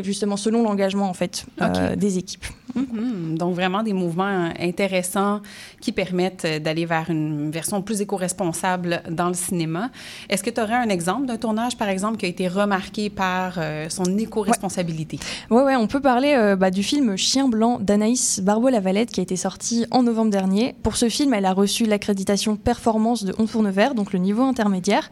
[0.02, 2.44] justement selon l'engagement en fait euh, des équipes.
[2.74, 3.38] Mhm.
[3.38, 5.40] Donc vraiment des mouvements intéressants
[5.80, 9.90] qui permettent euh, d'aller vers une version plus éco-responsable dans le cinéma.
[10.28, 13.54] Est-ce que tu aurais un exemple d'un tournage par exemple qui a été remarqué par
[13.58, 15.18] euh, son éco-responsabilité?
[15.50, 15.76] Oui, ouais.
[15.76, 20.02] on peut parler bah, du film Chien blanc d'Anaïs Barbeau-Lavalette qui a été sorti en
[20.02, 20.74] novembre dernier.
[20.82, 24.42] Pour ce film, elle a reçu l'accréditation performance de On tourne vert, donc le niveau
[24.42, 25.10] intermédiaire.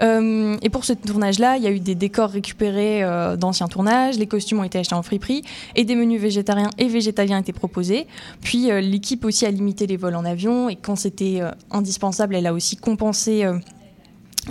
[0.00, 3.02] et pour ce tournage-là, il y a eu des décors récupérés
[3.38, 5.42] d'anciens les costumes ont été achetés en friperie
[5.74, 8.06] et des menus végétariens et végétaliens étaient proposés.
[8.42, 12.34] Puis euh, l'équipe aussi a limité les vols en avion et quand c'était euh, indispensable,
[12.34, 13.44] elle a aussi compensé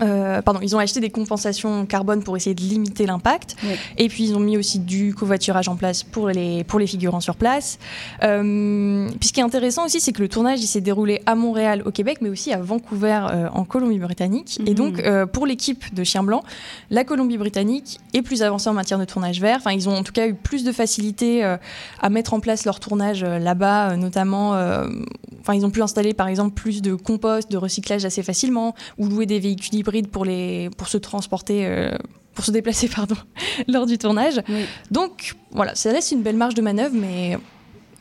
[0.01, 3.55] euh, pardon, ils ont acheté des compensations carbone pour essayer de limiter l'impact.
[3.97, 7.19] Et puis ils ont mis aussi du covoiturage en place pour les, pour les figurants
[7.19, 7.79] sur place.
[8.23, 11.35] Euh, puis ce qui est intéressant aussi, c'est que le tournage il s'est déroulé à
[11.35, 14.59] Montréal, au Québec, mais aussi à Vancouver, euh, en Colombie-Britannique.
[14.65, 14.75] Et mhm.
[14.75, 16.43] donc pour l'équipe de Chien Blanc,
[16.89, 19.57] la Colombie-Britannique est plus avancée en matière de tournage vert.
[19.57, 22.79] Enfin, ils ont en tout cas eu plus de facilité à mettre en place leur
[22.79, 24.51] tournage là-bas, notamment.
[25.41, 29.07] Enfin, ils ont pu installer par exemple plus de compost, de recyclage assez facilement, ou
[29.07, 31.91] louer des véhicules hybride pour, les, pour se transporter, euh,
[32.33, 33.15] pour se déplacer pardon,
[33.67, 34.41] lors du tournage.
[34.91, 37.37] Donc voilà, ça laisse une belle marge de manœuvre, mais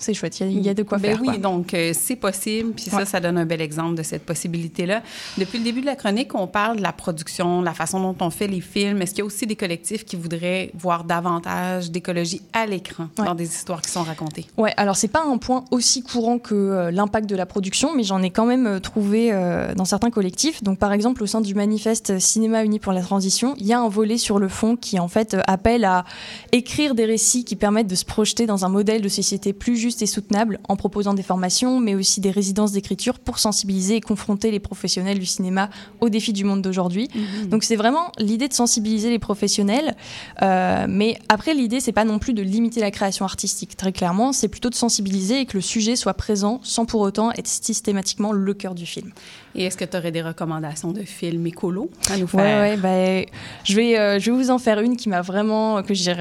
[0.04, 0.38] c'est chouette.
[0.40, 1.26] Il y, a de quoi ben faire.
[1.26, 2.72] Oui, donc euh, c'est possible.
[2.72, 5.02] Puis ça, ça donne un bel exemple de cette possibilité-là.
[5.38, 8.30] Depuis le début de la chronique, on parle de la production, la façon dont on
[8.30, 9.00] fait les films.
[9.00, 13.34] Est-ce qu'il y a aussi des collectifs qui voudraient voir davantage d'écologie à l'écran dans
[13.34, 14.46] des histoires qui sont racontées?
[14.56, 18.02] Oui, alors c'est pas un point aussi courant que euh, l'impact de la production, mais
[18.02, 19.32] j'en ai quand même euh, trouvé
[19.76, 20.62] dans certains collectifs.
[20.62, 23.80] Donc par exemple, au sein du manifeste Cinéma Uni pour la Transition, il y a
[23.80, 26.04] un volet sur le fond qui en fait appelle à
[26.52, 29.93] écrire des récits qui permettent de se projeter dans un modèle de société plus juste
[30.02, 34.50] et soutenable en proposant des formations, mais aussi des résidences d'écriture pour sensibiliser et confronter
[34.50, 37.08] les professionnels du cinéma aux défis du monde d'aujourd'hui.
[37.14, 37.48] Mhm.
[37.48, 39.94] Donc c'est vraiment l'idée de sensibiliser les professionnels,
[40.42, 43.76] euh, mais après l'idée c'est pas non plus de limiter la création artistique.
[43.76, 47.32] Très clairement, c'est plutôt de sensibiliser et que le sujet soit présent sans pour autant
[47.32, 49.12] être systématiquement le cœur du film.
[49.54, 52.40] Et est-ce que tu aurais des recommandations de films écolos à nous faire?
[52.40, 53.30] Oui, ouais, bah,
[53.64, 56.14] je, vais, euh, je vais vous en faire une qui m'a vraiment, que j'ai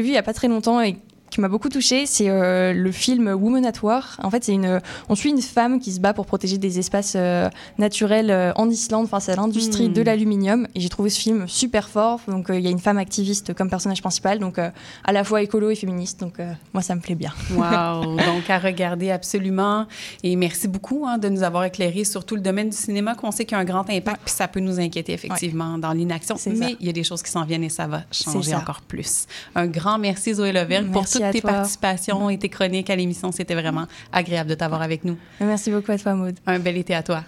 [0.00, 0.96] vu il n'y a pas très longtemps et
[1.30, 4.18] qui m'a beaucoup touchée, c'est euh, le film Woman at War.
[4.22, 7.14] En fait, c'est une, on suit une femme qui se bat pour protéger des espaces
[7.16, 9.92] euh, naturels euh, en Islande face à l'industrie hmm.
[9.92, 10.66] de l'aluminium.
[10.74, 12.20] Et j'ai trouvé ce film super fort.
[12.26, 15.70] Donc, il y a une femme activiste comme personnage principal, donc à la fois écolo
[15.70, 16.20] et féministe.
[16.20, 16.34] Donc,
[16.74, 17.32] moi, ça me plaît bien.
[17.52, 19.86] Wow Donc, à regarder absolument.
[20.22, 23.30] Et merci beaucoup hein, de nous avoir éclairé sur tout le domaine du cinéma, qu'on
[23.30, 26.36] sait qu'il y a un grand impact, puis ça peut nous inquiéter effectivement dans l'inaction.
[26.46, 29.26] Mais il y a des choses qui s'en viennent et ça va changer encore plus.
[29.54, 33.32] Un grand merci, Zoé Levergne, pour tout tes participations et tes chroniques à l'émission.
[33.32, 35.16] C'était vraiment agréable de t'avoir avec nous.
[35.40, 36.38] Merci beaucoup à toi, Maud.
[36.46, 37.22] Un bel été à toi.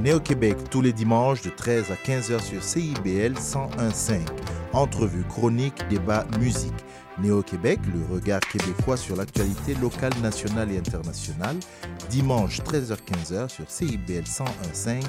[0.00, 4.20] Néo-Québec, tous les dimanches de 13 à 15h sur CIBL 101.5.
[4.72, 6.74] Entrevue, chronique, débat, musique.
[7.18, 11.56] Néo-Québec, le regard québécois sur l'actualité locale, nationale et internationale.
[12.10, 15.02] Dimanche 13h-15h sur CIBL 101.5,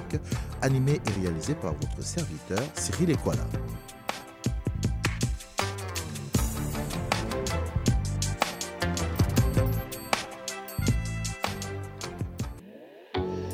[0.61, 3.45] animé et réalisé par votre serviteur Cyril Equala.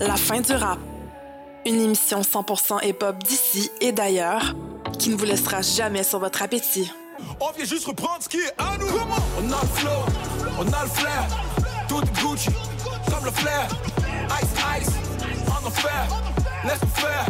[0.02, 0.80] La fin du rap.
[1.64, 4.56] Une émission 100% hip-hop d'ici et d'ailleurs
[4.98, 6.92] qui ne vous laissera jamais sur votre appétit.
[7.40, 8.88] On vient juste reprendre ce qui est à nous.
[8.88, 9.90] On a le flow,
[10.58, 11.28] on a le flair.
[11.88, 12.50] Tout Gucci,
[13.12, 13.68] comme le flair.
[14.42, 14.94] Ice, ice,
[15.66, 16.08] enfer.
[16.64, 17.26] Laisse faire.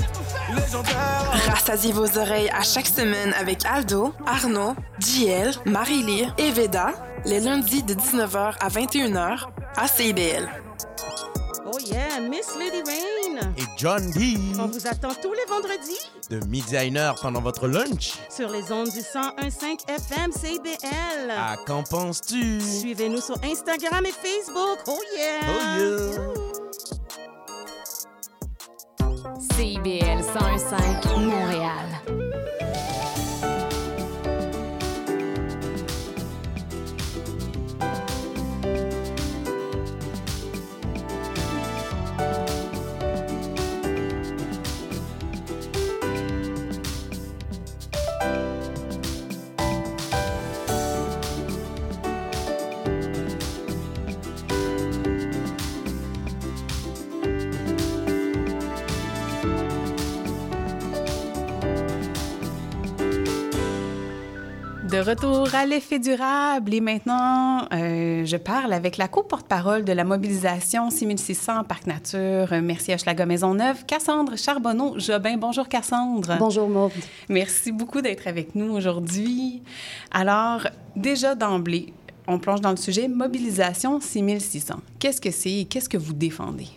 [1.50, 6.94] Rassasiez vos oreilles à chaque semaine avec Aldo, Arnaud, JL, Marie-Lee et Veda,
[7.26, 10.50] les lundis de 19h à 21h à CIBL.
[11.74, 13.54] Oh yeah, Miss Lady Rain.
[13.58, 14.36] Et John D.
[14.60, 16.00] On vous attend tous les vendredis.
[16.30, 18.16] De midi à une heure pendant votre lunch.
[18.30, 21.32] Sur les ondes du 101.5 FM CIBL.
[21.32, 22.60] À qu'en penses-tu?
[22.60, 24.80] Suivez-nous sur Instagram et Facebook.
[24.88, 25.40] Oh yeah.
[25.48, 26.52] Oh yeah.
[29.56, 32.31] CIBL 101.5 Montréal.
[65.02, 70.04] De retour à l'effet durable et maintenant, euh, je parle avec la co-porte-parole de la
[70.04, 72.50] mobilisation 6600 Parc Nature.
[72.62, 75.38] Merci à Maisonneuve, Cassandre Charbonneau-Jobin.
[75.38, 76.36] Bonjour Cassandre.
[76.38, 76.92] Bonjour Maud.
[77.30, 79.64] Merci beaucoup d'être avec nous aujourd'hui.
[80.12, 81.94] Alors, déjà d'emblée,
[82.28, 84.76] on plonge dans le sujet mobilisation 6600.
[85.00, 86.68] Qu'est-ce que c'est et qu'est-ce que vous défendez?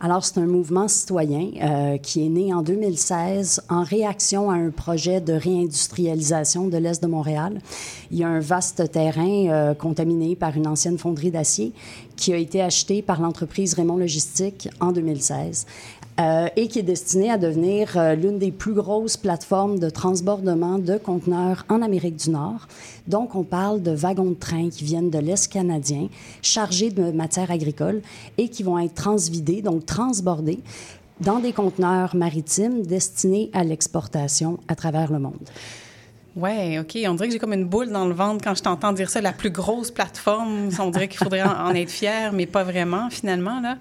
[0.00, 4.70] Alors, c'est un mouvement citoyen euh, qui est né en 2016 en réaction à un
[4.70, 7.60] projet de réindustrialisation de l'Est de Montréal.
[8.10, 11.72] Il y a un vaste terrain euh, contaminé par une ancienne fonderie d'acier
[12.16, 15.66] qui a été acheté par l'entreprise Raymond Logistique en 2016.
[16.20, 20.78] Euh, et qui est destiné à devenir euh, l'une des plus grosses plateformes de transbordement
[20.78, 22.68] de conteneurs en Amérique du Nord.
[23.08, 26.08] Donc, on parle de wagons de train qui viennent de l'Est canadien,
[26.40, 28.00] chargés de matières agricoles
[28.38, 30.60] et qui vont être transvidés, donc transbordés,
[31.20, 35.50] dans des conteneurs maritimes destinés à l'exportation à travers le monde.
[36.36, 36.98] Ouais, OK.
[37.06, 39.20] On dirait que j'ai comme une boule dans le ventre quand je t'entends dire ça.
[39.20, 43.60] La plus grosse plateforme, on dirait qu'il faudrait en, être fier, mais pas vraiment, finalement.
[43.60, 43.78] Là.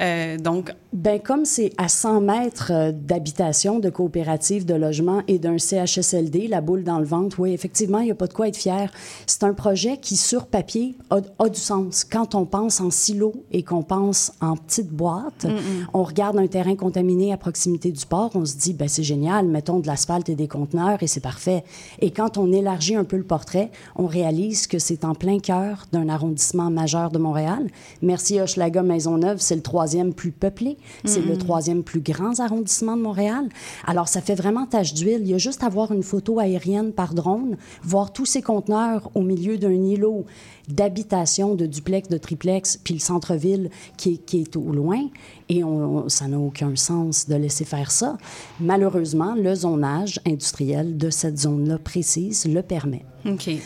[0.00, 5.38] Euh, donc, ben comme c'est à 100 mètres euh, d'habitation, de coopérative, de logement et
[5.38, 8.48] d'un CHSLD, la boule dans le ventre, oui, effectivement, il n'y a pas de quoi
[8.48, 8.90] être fier.
[9.26, 12.04] C'est un projet qui, sur papier, a, du sens.
[12.04, 15.46] Quand on pense en silo et qu'on pense en petites boîtes,
[15.92, 19.46] on regarde un terrain contaminé à proximité du port, on se dit, ben c'est génial,
[19.46, 21.64] mettons de l'asphalte et des conteneurs et c'est parfait.
[22.00, 25.86] Et quand on élargit un peu le portrait, on réalise que c'est en plein cœur
[25.92, 27.66] d'un arrondissement majeur de Montréal.
[28.02, 33.02] Merci Hochelaga Maisonneuve, c'est le troisième plus peuplé, c'est le troisième plus grand arrondissement de
[33.02, 33.50] Montréal.
[33.86, 35.20] Alors ça fait vraiment tache d'huile.
[35.20, 39.10] Il y a juste à voir une photo aérienne par drone, voir tous ces conteneurs
[39.14, 40.24] au milieu d'un îlot
[40.68, 45.08] d'habitation, de duplex, de triplex, puis le centre-ville qui, est- qui est au loin.
[45.48, 48.16] Et on, ça n'a aucun sens de laisser faire ça.
[48.60, 53.04] Malheureusement, le zonage industriel de cette zone-là précise le permet.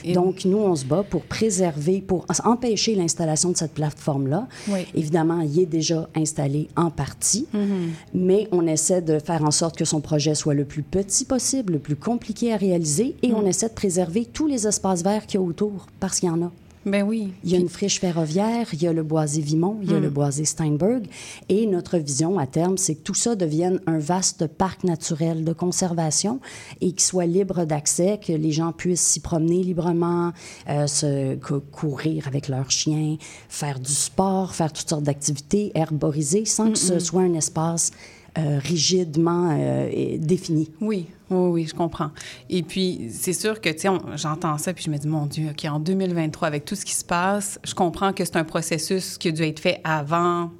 [0.04, 4.46] Et- Donc, nous, on se bat pour préserver, pour empêcher l'installation de cette plateforme-là.
[4.68, 4.80] Oui.
[4.94, 7.90] Évidemment, il est déjà installé en partie, Mhm.
[8.14, 11.74] mais on essaie de faire en sorte que son projet soit le plus petit possible,
[11.74, 13.34] le plus compliqué à réaliser, et Mhm.
[13.36, 16.32] on essaie de préserver tous les espaces verts qu'il y a autour, parce qu'il y
[16.32, 16.52] en a.
[16.90, 17.32] Ben oui.
[17.44, 19.98] Il y a une friche ferroviaire, il y a le boisé Vimont, il y a
[19.98, 20.02] Mm.
[20.02, 21.04] le boisé Steinberg.
[21.48, 25.52] Et notre vision à terme, c'est que tout ça devienne un vaste parc naturel de
[25.52, 26.40] conservation
[26.80, 30.32] et qu'il soit libre d'accès, que les gens puissent s'y promener librement,
[30.68, 33.16] euh, se cou- courir avec leurs chiens,
[33.48, 37.90] faire du sport, faire toutes sortes d'activités, herboriser, sans que ce soit un espace
[38.38, 40.70] euh, rigidement euh, défini.
[40.80, 42.10] Oui, oui, oui, je comprends.
[42.48, 45.64] Et puis, c'est sûr que, tu j'entends ça, puis je me dis, mon Dieu, OK,
[45.64, 49.28] en 2023, avec tout ce qui se passe, je comprends que c'est un processus qui
[49.28, 50.50] a dû être fait avant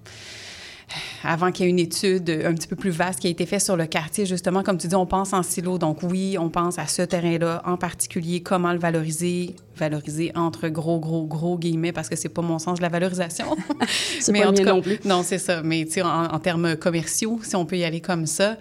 [1.23, 3.61] avant qu'il y ait une étude un petit peu plus vaste qui a été faite
[3.61, 5.79] sur le quartier, justement, comme tu dis, on pense en silo.
[5.79, 10.99] Donc oui, on pense à ce terrain-là en particulier, comment le valoriser, valoriser entre gros,
[11.01, 13.57] gros, gros guillemets, parce que c'est pas mon sens de la valorisation.
[14.21, 14.99] C'est Mais pas en tout cas, non plus.
[15.05, 15.63] non, c'est ça.
[15.63, 18.57] Mais en, en termes commerciaux, si on peut y aller comme ça,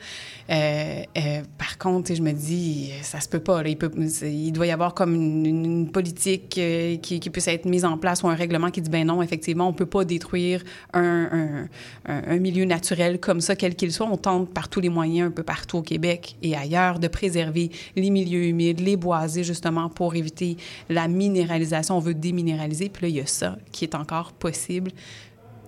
[0.49, 3.63] euh, euh, par contre, je me dis, ça se peut pas.
[3.63, 3.69] Là.
[3.69, 3.91] Il, peut,
[4.23, 7.83] il doit y avoir comme une, une- une politique euh, qui, qui puisse être mise
[7.83, 11.01] en place ou un règlement qui dit, ben non, effectivement, on peut pas détruire un,
[11.31, 11.67] un-
[12.05, 14.07] un- un milieu naturel comme ça, quel qu'il soit.
[14.09, 17.71] On tente par tous les moyens, un peu partout au Québec et ailleurs, de préserver
[17.95, 20.55] les milieux humides, les boisés, justement, pour éviter
[20.89, 21.97] la minéralisation.
[21.97, 22.89] On veut déminéraliser.
[22.89, 24.91] Puis là, il y a ça qui est encore possible.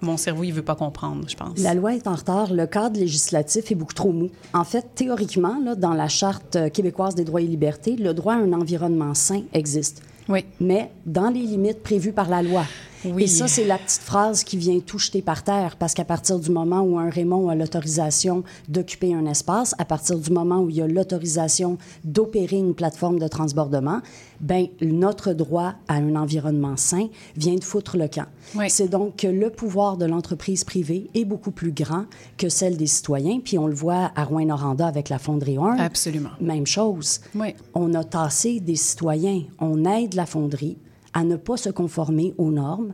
[0.02, 1.60] Mon cerveau, il veut pas comprendre, je pense.
[1.60, 2.54] La loi est en retard.
[2.54, 4.30] Le cadre législatif est beaucoup trop mou.
[4.54, 8.36] En fait, théoriquement, là, dans la Charte euh, québécoise des droits et libertés, le droit
[8.36, 10.02] à un environnement sain existe.
[10.30, 10.46] Oui.
[10.62, 12.64] Mais dans les limites prévues par la loi.
[13.06, 13.24] Oui.
[13.24, 16.40] Et ça, c'est la petite phrase qui vient tout jeter par terre, parce qu'à partir
[16.40, 20.70] du moment où un Raymond a l'autorisation d'occuper un espace, à partir du moment où
[20.70, 24.02] il y a l'autorisation d'opérer une plateforme de transbordement,
[24.42, 28.28] ben notre droit à un environnement sain vient de foutre le camp.
[28.56, 28.70] Oui.
[28.70, 32.06] C'est donc que le pouvoir de l'entreprise privée est beaucoup plus grand
[32.38, 35.80] que celle des citoyens, puis on le voit à Rouen-Noranda avec la fonderie Horn.
[35.80, 36.30] Absolument.
[36.40, 37.20] Même chose.
[37.36, 37.54] Oui.
[37.74, 39.44] On a tassé des citoyens.
[39.60, 40.78] On aide la fonderie
[41.14, 42.94] à ne pas se conformer aux normes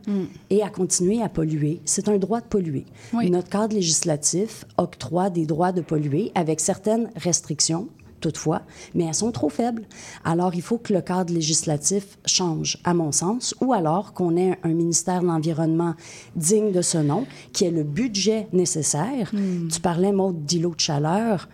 [0.50, 1.80] et à continuer à polluer.
[1.84, 2.86] C'est un droit de polluer.
[3.12, 3.30] Oui.
[3.30, 7.88] Notre cadre législatif octroie des droits de polluer avec certaines restrictions,
[8.20, 8.62] toutefois,
[8.94, 9.84] mais elles sont trop faibles.
[10.24, 14.58] Alors, il faut que le cadre législatif change, à mon sens, ou alors qu'on ait
[14.62, 15.94] un ministère de l'Environnement
[16.34, 19.32] digne de ce nom, qui ait le budget nécessaire.
[19.70, 21.48] Tu parlais, Maud, d'îlots de chaleur.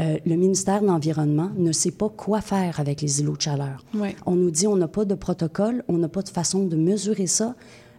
[0.00, 3.84] Euh, le ministère de l'Environnement ne sait pas quoi faire avec les îlots de chaleur.
[3.94, 4.08] Oui.
[4.26, 7.26] On nous dit on n'a pas de protocole, on n'a pas de façon de mesurer
[7.28, 7.54] ça,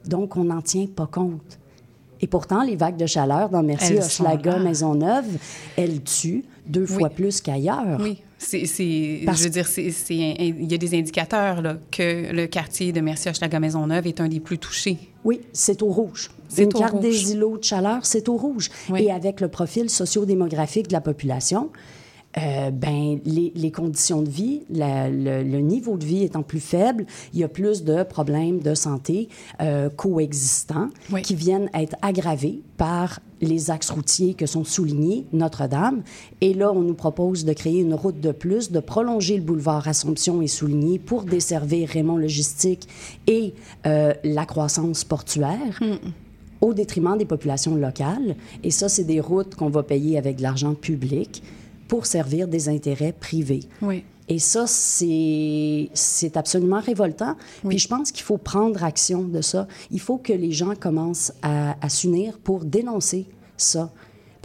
[0.05, 1.60] donc on n'en tient pas compte.
[2.21, 4.60] Et pourtant, les vagues de chaleur dans Mercier, Hochelaga.
[4.60, 5.25] Maisonneuve,
[5.77, 7.99] elles tuent deux fois plus qu'ailleurs.
[8.01, 12.47] Oui, c'est, Parce- je veux dire, c'est, il y a des indicateurs là, que le
[12.47, 14.97] quartier de merci hochelaga maisonneuve est un des plus touchés.
[15.23, 16.31] Oui, c'est au rouge.
[16.47, 17.01] C'est Une carte rouge.
[17.03, 18.69] des îlots de chaleur, c'est au rouge.
[18.89, 19.03] Oui.
[19.03, 21.69] Et avec le profil sociodémographique de la population,
[22.38, 26.60] euh, ben, les, les conditions de vie, la- le, le niveau de vie étant plus
[26.60, 29.29] faible, il y a plus de problèmes de santé
[29.62, 31.21] euh, coexistants Oui.
[31.21, 36.03] qui viennent être aggravés par les axes routiers que sont soulignés Notre-Dame.
[36.41, 39.88] Et là, on nous propose de créer une route de plus, de prolonger le boulevard
[39.88, 42.88] Assomption et Souligné pour desservir Raymond Logistique
[43.27, 43.53] et
[43.86, 45.79] euh, la croissance portuaire
[46.65, 48.36] au détriment des populations locales.
[48.63, 51.43] Et ça, c'est des routes qu'on va payer avec de l'argent public
[51.88, 53.62] pour servir des intérêts privés.
[53.82, 54.04] Oui.
[54.28, 55.89] Et ça, c'est
[56.36, 57.36] absolument révoltant.
[57.67, 59.67] Puis je pense qu'il faut prendre action de ça.
[59.91, 63.91] Il faut que les gens commencent à, à s'unir pour dénoncer ça.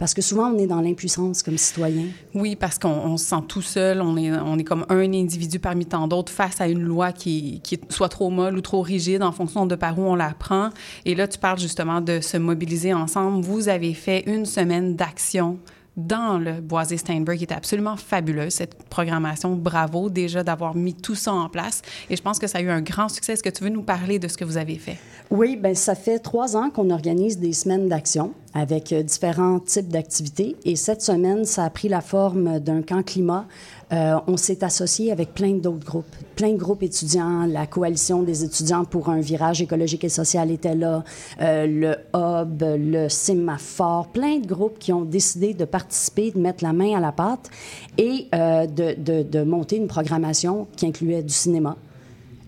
[0.01, 2.05] Parce que souvent, on est dans l'impuissance comme citoyen.
[2.33, 5.59] Oui, parce qu'on on se sent tout seul, on est, on est comme un individu
[5.59, 8.81] parmi tant d'autres face à une loi qui, qui est soit trop molle ou trop
[8.81, 10.71] rigide en fonction de par où on la prend.
[11.05, 13.45] Et là, tu parles justement de se mobiliser ensemble.
[13.45, 15.59] Vous avez fait une semaine d'action
[15.97, 19.55] dans le Boisé Steinberg, qui était absolument fabuleuse, cette programmation.
[19.55, 21.81] Bravo déjà d'avoir mis tout ça en place.
[22.09, 23.33] Et je pense que ça a eu un grand succès.
[23.33, 24.97] Est-ce que tu veux nous parler de ce que vous avez fait?
[25.29, 29.87] Oui, ben ça fait trois ans qu'on organise des semaines d'action avec euh, différents types
[29.87, 30.55] d'activités.
[30.65, 33.47] Et cette semaine, ça a pris la forme d'un camp climat.
[33.91, 37.45] Euh, on s'est associé avec plein d'autres groupes, plein de groupes étudiants.
[37.45, 41.03] La coalition des étudiants pour un virage écologique et social était là,
[41.41, 46.63] euh, le Hub, le Sémaphore, plein de groupes qui ont décidé de participer, de mettre
[46.63, 47.49] la main à la pâte
[47.97, 51.75] et de, monter une programmation qui incluait du cinéma,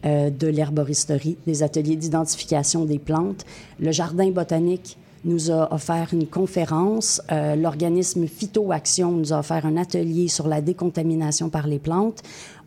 [0.04, 3.46] de l'herboristerie, des ateliers d'identification des plantes,
[3.80, 9.78] le jardin botanique nous a offert une conférence, euh, l'organisme Phytoaction nous a offert un
[9.78, 12.22] atelier sur la décontamination par les plantes.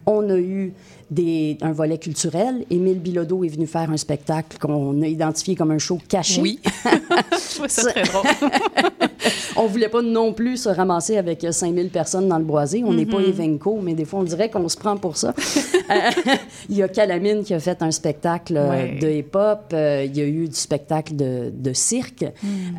[0.06, 0.72] On a eu
[1.10, 2.64] des, un volet culturel.
[2.70, 6.40] Émile Bilodeau est venu faire un spectacle qu'on a identifié comme un show caché.
[6.40, 6.60] Oui.
[7.32, 8.26] Je ça très drôle.
[9.56, 12.82] on voulait pas non plus se ramasser avec 5000 personnes dans le boisé.
[12.84, 13.10] On n'est Mhm.
[13.10, 15.34] pas Evenco, mais des fois, on dirait qu'on se prend pour ça.
[15.88, 16.10] Euh,
[16.68, 18.98] il y a Calamine qui a fait un spectacle euh, Ouais.
[19.00, 19.70] de hip-hop.
[19.72, 22.24] Euh, il y a eu du spectacle de, de cirque.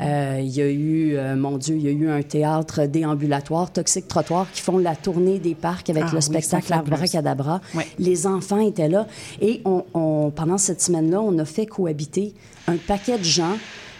[0.01, 4.09] Euh, il y a eu, mon Dieu, il y a eu un théâtre déambulatoire, Toxique
[4.09, 6.95] Trottoir, qui font la tournée des parcs avec Ah le oui, spectacle fabuleux.
[6.95, 7.61] Abracadabra.
[7.75, 7.87] Ouais.
[7.97, 9.05] Les enfants étaient là.
[9.41, 12.33] Et on, on- pendant cette semaine-là, on a fait cohabiter
[12.67, 13.57] un paquet de gens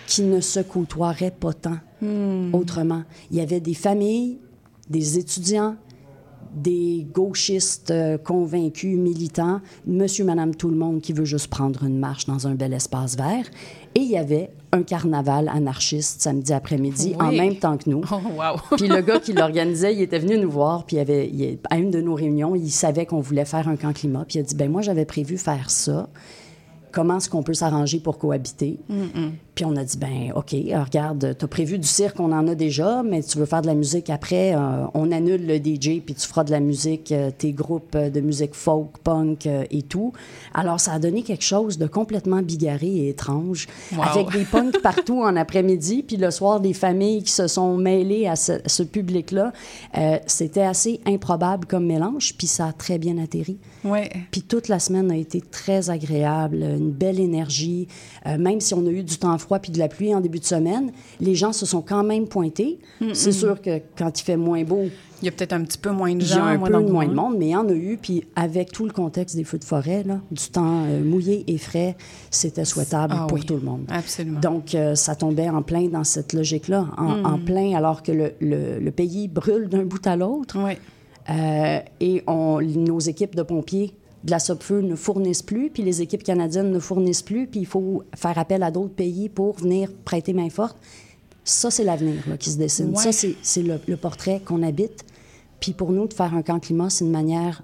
[0.07, 2.53] qui ne se côtoieraient pas tant Hmm.
[2.53, 3.03] autrement.
[3.31, 4.37] Il y avait des familles,
[4.87, 5.75] des étudiants,
[6.55, 11.97] des gauchistes euh, convaincus, militants, monsieur, madame, tout le monde qui veut juste prendre une
[11.99, 13.45] marche dans un bel espace vert.
[13.95, 18.01] Et il y avait un carnaval anarchiste samedi après-midi en même temps que nous.
[18.11, 18.57] Oh, wow.
[18.77, 21.77] Puis le gars qui l'organisait, il était venu nous voir, puis il avait, il- à
[21.77, 24.43] une de nos réunions, il savait qu'on voulait faire un camp climat, puis il a
[24.43, 26.07] dit, ben moi j'avais prévu faire ça.
[26.91, 28.79] Comment est-ce qu'on peut s'arranger pour cohabiter?
[29.57, 32.53] Puis on a dit, ben OK, regarde, tu as prévu du cirque, on en a
[32.53, 36.13] déjà, mais tu veux faire de la musique après, euh, on annule le DJ, puis
[36.13, 39.81] tu feras de la musique, euh, tes groupes euh, de musique folk, punk euh, et
[39.81, 40.13] tout.
[40.53, 44.03] Alors ça a donné quelque chose de complètement bigarré et étrange, Wow.
[44.03, 48.27] avec des punks partout en après-midi, puis le soir, des familles qui se sont mêlées
[48.27, 49.53] à ce, ce public-là.
[50.27, 53.57] C'était assez improbable comme mélange, puis ça a très bien atterri.
[53.83, 54.07] Ouais.
[54.29, 57.87] Puis toute la semaine a été très agréable, une belle énergie.
[58.25, 60.45] Même si on a eu du temps froid puis de la pluie en début de
[60.45, 62.79] semaine, les gens se sont quand même pointés.
[63.13, 64.83] C'est sûr que quand il fait moins beau,
[65.21, 66.45] Il y a peut-être un petit peu moins de il y a gens.
[66.45, 67.97] un peu moins de monde, mais il y en a eu.
[67.99, 71.57] Puis avec tout le contexte des feux de forêt, là, du temps euh, mouillé et
[71.57, 71.95] frais,
[72.29, 73.85] c'était souhaitable Ah pour oui, tout le monde.
[73.89, 74.39] Absolument.
[74.39, 77.25] Donc, euh, ça tombait en plein dans cette logique-là, en, Mm.
[77.25, 80.57] en plein alors que le, le- le pays brûle d'un bout à l'autre.
[80.63, 80.77] Ouais.
[81.29, 83.93] Euh, et on, nos équipes de pompiers
[84.27, 87.65] de la Sopfeu ne fournissent plus, puis les équipes canadiennes ne fournissent plus, puis il
[87.65, 90.77] faut faire appel à d'autres pays pour venir prêter main forte.
[91.43, 92.89] Ça, c'est l'avenir qui se dessine.
[92.89, 93.01] Ouais.
[93.01, 95.05] Ça, c'est c'est le, le portrait qu'on habite.
[95.61, 97.63] Puis pour nous, de faire un camp climat, c'est une manière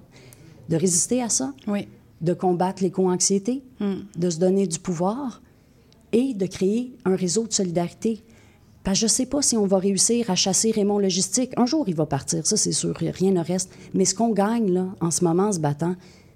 [0.70, 1.86] de résister à ça, Oui.
[2.22, 3.94] de combattre l'éco-anxiété, Mm.
[4.16, 5.42] de se donner du pouvoir
[6.12, 8.22] et de créer un réseau de solidarité.
[8.84, 11.52] Parce que je ne sais pas si on va réussir à chasser Raymond Logistique.
[11.58, 13.70] Un jour, il va partir, ça c'est sûr, rien ne reste.
[13.92, 15.94] Mais ce qu'on gagne là, en ce moment en se battant,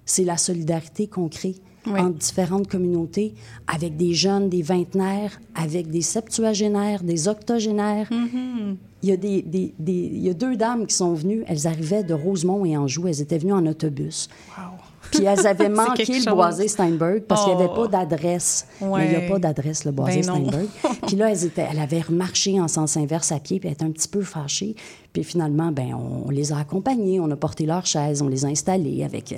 [0.09, 1.55] c'est la solidarité qu'on crée
[1.87, 1.99] Oui.
[1.99, 3.33] entre différentes communautés,
[3.67, 8.09] avec des jeunes, des vingtenaires, avec des septuagénaires, des octogénaires.
[8.11, 8.75] Mm-hmm.
[9.03, 11.67] Il y, a des, des- des- il y a deux dames qui sont venues, elles
[11.67, 14.27] arrivaient de Rosemont et Anjou, elles étaient venues en autobus.
[15.11, 17.83] Puis elles avaient manqué le boisé Steinberg parce qu'il n'y avait Oh.
[17.83, 18.67] pas d'adresse.
[18.81, 18.99] Ouais.
[18.99, 20.23] Mais il n'y a pas d'adresse, le boisé Ben.
[20.23, 20.67] Steinberg.
[21.07, 23.85] Puis là, elles étaient, elle avait remarché en sens inverse à pied, puis elle était
[23.85, 24.75] un petit peu fâchée.
[25.13, 28.47] Puis finalement, ben, on les a accompagnées, on a porté leurs chaises, on les a
[28.49, 29.37] installées avec euh,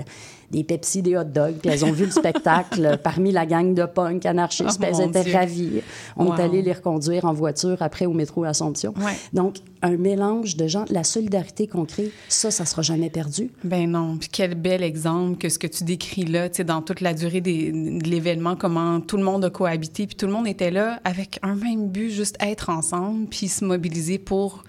[0.52, 3.86] des Pepsi, des hot dogs, puis elles ont vu le spectacle parmi la gang de
[3.86, 5.34] punk anarchistes, Oh, puis elles étaient Dieu.
[5.34, 5.82] ravies.
[6.18, 6.36] On Wow.
[6.36, 8.94] est allé les reconduire en voiture après au métro Assomption.
[8.98, 9.14] Ouais.
[9.32, 13.50] Donc, un mélange de gens, la solidarité qu'on crée, ça, ça sera jamais perdu.
[13.64, 14.18] Ben non.
[14.18, 17.14] Puis quel bel exemple que ce que tu décris là, tu sais, dans toute la
[17.14, 20.70] durée des- de l'événement, comment tout le monde a cohabité, puis tout le monde était
[20.72, 24.66] là avec un même but, juste être ensemble, puis se mobiliser pour,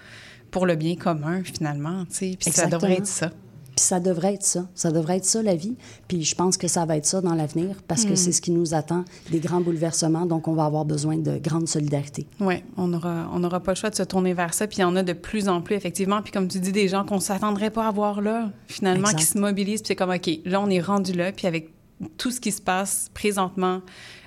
[0.53, 2.37] pour le bien commun, finalement, tu sais.
[2.39, 3.29] Puis ça devrait être ça.
[3.75, 4.67] Puis ça devrait être ça.
[4.75, 5.75] Ça devrait être ça, la vie.
[6.07, 8.15] Puis je pense que ça va être ça dans l'avenir parce que Mm.
[8.17, 10.27] c'est ce qui nous attend, des grands bouleversements.
[10.27, 12.27] Donc, on va avoir besoin de grande solidarité.
[12.39, 14.67] Oui, on n'aura on aura pas le choix de se tourner vers ça.
[14.67, 16.21] Puis il y en a de plus en plus, effectivement.
[16.21, 19.17] Puis comme tu dis, des gens qu'on ne s'attendrait pas à voir là, finalement, Exact.
[19.19, 19.81] qui se mobilisent.
[19.81, 21.31] Puis c'est comme, OK, là, on est rendu là.
[21.31, 21.71] Puis avec
[22.17, 23.81] tout ce qui se passe présentement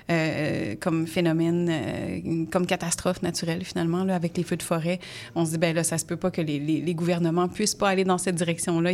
[0.09, 4.99] euh, comme phénomène, euh, comme catastrophe naturelle, finalement, là, avec les feux de forêt,
[5.35, 7.75] on se dit, ben là, ça se peut pas que les, les, les gouvernements puissent
[7.75, 8.91] pas aller dans cette direction-là.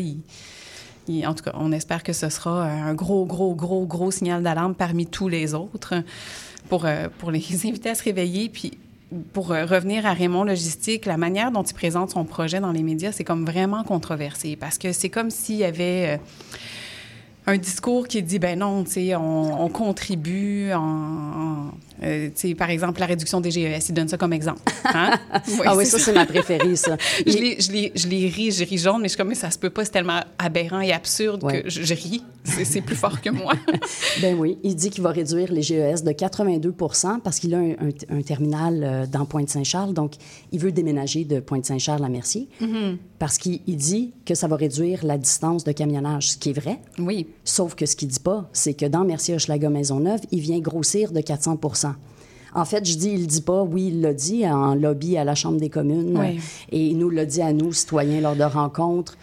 [1.26, 4.74] En tout cas, on espère que ce sera un gros, gros, gros, gros signal d'alarme
[4.74, 5.94] parmi tous les autres
[6.68, 8.50] pour, euh, les inviter à se réveiller.
[8.50, 8.72] Puis
[9.34, 13.12] pour revenir à Raymond Logistique, la manière dont il présente son projet dans les médias,
[13.12, 16.20] c'est comme vraiment controversé parce que c'est comme s'il y avait...
[17.46, 21.72] un discours qui dit ben non, tu sais, on, on, contribue en,
[22.04, 24.62] euh, par exemple, la réduction des GES, il donne ça comme exemple.
[24.86, 25.20] Hein?
[25.48, 26.98] Oui, ah oui, ça, c'est ma préférée, ça.
[27.26, 29.36] je, les, je, les, je les ris, je ris jaune, mais je suis comme, mais
[29.36, 32.24] ça se peut pas, c'est tellement aberrant et absurde que je, je ris.
[32.44, 33.54] C'est plus fort que moi.
[34.22, 36.74] ben oui, il dit qu'il va réduire les GES de 82
[37.24, 37.76] parce qu'il a un,
[38.10, 40.14] un, terminal euh, dans Pointe-Saint-Charles, donc
[40.52, 42.98] il veut déménager de Pointe-Saint-Charles à Mercier, mm-hmm.
[43.20, 46.80] parce qu'il dit que ça va réduire la distance de camionnage, ce qui est vrai.
[47.00, 47.28] Oui.
[47.44, 51.58] Sauf que ce qu'il dit pas, c'est que dans Mercier-Hochelaga-Maisonneuve, il vient grossir de 400
[52.56, 53.64] en fait, je dis, il le dit pas.
[53.64, 56.20] Oui, il l'a dit en lobby à la Chambre des communes.
[56.72, 59.18] Et il nous l'a dit à nous, citoyens, lors de rencontres.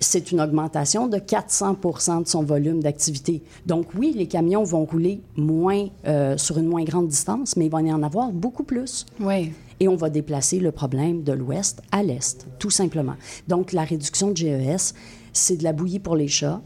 [0.00, 3.40] C'est une augmentation de 400% de son volume d'activité.
[3.66, 7.70] Donc oui, les camions vont rouler moins euh, sur une moins grande distance, mais il
[7.70, 9.06] va y en avoir beaucoup plus.
[9.20, 9.52] Oui.
[9.78, 13.14] Et on va déplacer le problème de l'ouest à l'est, tout simplement.
[13.46, 14.94] Donc la réduction de GES,
[15.32, 16.60] c'est de la bouillie pour les chats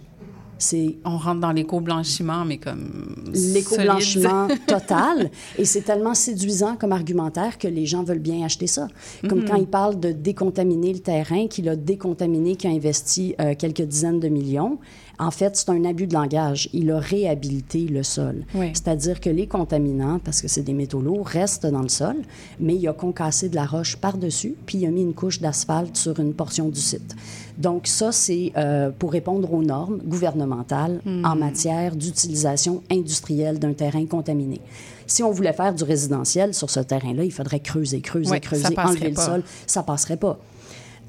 [0.59, 5.31] c'est on rentre dans l'éco-blanchiment, mais comme l'éco-blanchiment total.
[5.59, 8.89] Et c'est tellement séduisant comme argumentaire que les gens veulent bien acheter ça.
[9.29, 9.49] Comme mm-hmm.
[9.49, 13.83] quand il parle de décontaminer le terrain, qu'il a décontaminé, qu'il a investi euh, quelques
[13.83, 14.79] dizaines de millions.
[15.19, 16.69] En fait, c'est un abus de langage.
[16.73, 18.45] Il a réhabilité le sol.
[18.55, 22.17] C'est-à-dire que les contaminants, parce que c'est des métaux lourds, restent dans le sol,
[22.61, 25.97] mais il a concassé de la roche par-dessus, puis il a mis une couche d'asphalte
[25.97, 27.17] sur une portion du site.
[27.59, 31.39] Donc ça, c'est euh, pour répondre aux normes gouvernementales en hmm.
[31.39, 34.61] matière d'utilisation industrielle d'un terrain contaminé.
[35.07, 39.11] Si on voulait faire du résidentiel sur ce terrain-là, il faudrait creuser, creuser, creuser, enlever
[39.11, 39.43] le sol.
[39.67, 40.39] Ça passerait pas.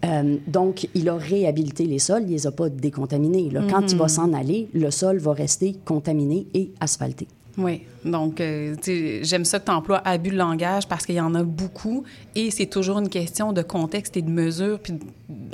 [0.05, 3.49] Euh, donc, il a réhabilité les sols, il les a pas décontaminés.
[3.69, 4.09] Quand il va mm-hmm.
[4.09, 7.27] s'en aller, le sol va rester contaminé et asphalté.
[7.57, 8.75] Oui, donc euh,
[9.21, 12.03] j'aime ça que tu emploies abus de langage parce qu'il y en a beaucoup
[12.35, 14.93] et c'est toujours une question de contexte et de mesure, puis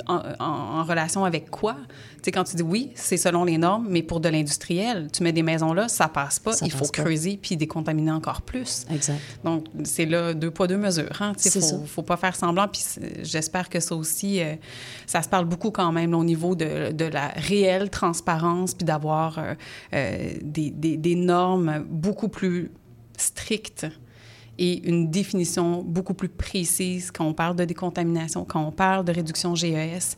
[0.06, 1.76] en relation avec quoi
[2.24, 5.32] sais, quand tu dis oui, c'est selon les normes, mais pour de l'industriel, tu mets
[5.32, 6.52] des maisons là, ça passe pas.
[6.62, 8.86] il faut creuser puis décontaminer encore plus.
[8.90, 9.20] Exact.
[9.44, 11.20] Donc, c'est là deux poids, deux mesures.
[11.20, 11.32] Hein?
[11.44, 12.66] Il faut, faut pas faire semblant.
[12.68, 12.82] Puis
[13.22, 14.54] j'espère que ça aussi, euh,
[15.06, 19.38] ça se parle beaucoup quand même au niveau de, de, la réelle transparence puis d'avoir
[19.38, 19.54] euh,
[19.92, 22.43] euh, des, des, des normes beaucoup plus
[23.16, 23.86] strictes
[24.58, 29.12] et une définition beaucoup plus précise quand on parle de décontamination, quand on parle de
[29.12, 30.16] réduction GES.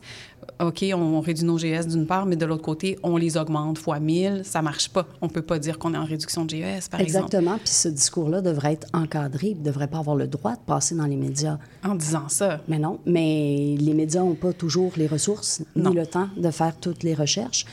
[0.59, 3.99] OK, on réduit nos GES d'une part, mais de l'autre côté, on les augmente fois
[3.99, 4.41] 1000.
[4.43, 5.07] Ça marche pas.
[5.21, 7.25] On peut pas dire qu'on est en réduction de GES, par exemple.
[7.25, 7.57] Exactement.
[7.57, 9.49] Puis ce discours-là devrait être encadré.
[9.49, 11.57] Il ne devrait pas avoir le droit de passer dans les médias.
[11.83, 12.61] En disant ça.
[12.67, 12.99] Mais non.
[13.05, 17.15] Mais les médias n'ont pas toujours les ressources ni le temps de faire toutes les
[17.15, 17.65] recherches.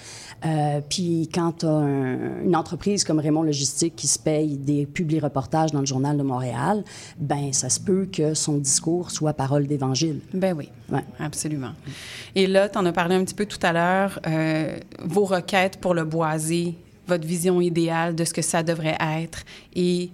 [0.45, 5.73] Euh, puis quand tu as une entreprise comme Raymond Logistique qui se paye des publi-reportages
[5.73, 6.85] dans le Journal de Montréal,
[7.19, 10.21] ben ça se peut que son discours soit parole d'évangile.
[10.35, 11.05] Ben oui, ouais.
[11.19, 11.73] absolument.
[12.35, 15.79] Et là, tu en as parlé un petit peu tout à l'heure, euh, vos requêtes
[15.79, 16.75] pour le boisé,
[17.07, 20.11] votre vision idéale de ce que ça devrait être et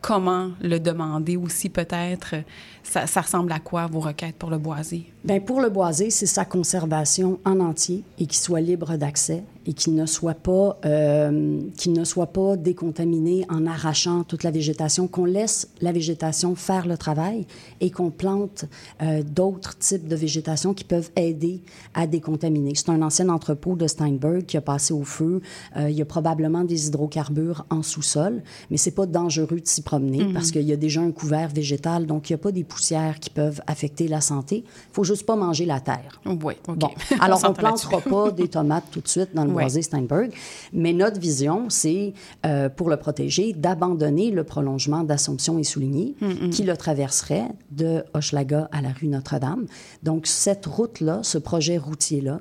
[0.00, 2.36] comment le demander aussi peut-être.
[2.82, 5.12] Ça, ça, ressemble à quoi vos requêtes pour le boisé?
[5.24, 9.74] Bien, pour le boisé, c'est sa conservation en entier et qu'il soit libre d'accès et
[9.74, 15.06] qu'il ne soit pas euh, qu'il ne soit pas décontaminé en arrachant toute la végétation,
[15.06, 17.46] qu'on laisse la végétation faire le travail
[17.82, 18.64] et qu'on plante
[19.02, 21.60] euh, d'autres types de végétation qui peuvent aider
[21.92, 22.72] à décontaminer.
[22.74, 25.42] C'est un ancien entrepôt de Steinberg qui a passé au feu.
[25.76, 29.82] Euh, il y a probablement des hydrocarbures en sous-sol, mais c'est pas dangereux de s'y
[29.82, 30.32] promener mm-hmm.
[30.32, 33.20] parce qu'il y a déjà un couvert végétal, donc il n'y a pas des poussières
[33.20, 34.64] qui peuvent affecter la santé.
[34.64, 36.22] Il faut juste pas manger la terre.
[36.24, 36.78] Oui, OK.
[36.78, 36.90] Bon.
[37.20, 40.32] Alors, on ne plantera pas des tomates tout de suite dans le Steinberg.
[40.72, 42.12] Mais notre vision, c'est,
[42.46, 46.16] euh, pour le protéger, d'abandonner le prolongement d'Assomption et Souligny,
[46.50, 49.66] qui le traverserait de Hochelaga à la rue Notre-Dame.
[50.02, 52.40] Donc, cette route-là, ce projet routier-là,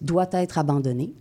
[0.00, 1.12] doit être abandonné.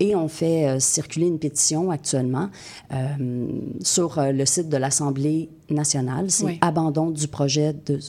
[0.00, 2.50] Et on fait euh, circuler une pétition actuellement
[2.92, 3.46] euh,
[3.80, 6.30] sur le site de l'Assemblée nationale.
[6.32, 8.00] C'est abandon du projet de...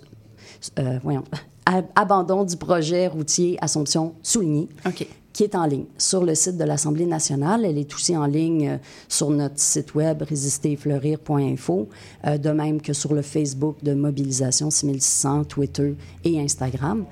[1.04, 1.24] voyons,
[1.96, 4.68] abandon du projet routier Assomption-Souligny.
[4.88, 7.66] OK qui est en ligne sur le site de l'Assemblée nationale.
[7.66, 8.78] Elle est aussi en ligne euh,
[9.10, 11.90] sur notre site web résisterfleurir.info,
[12.26, 17.04] euh, de même que sur le Facebook de Mobilisation 6600, Twitter et Instagram.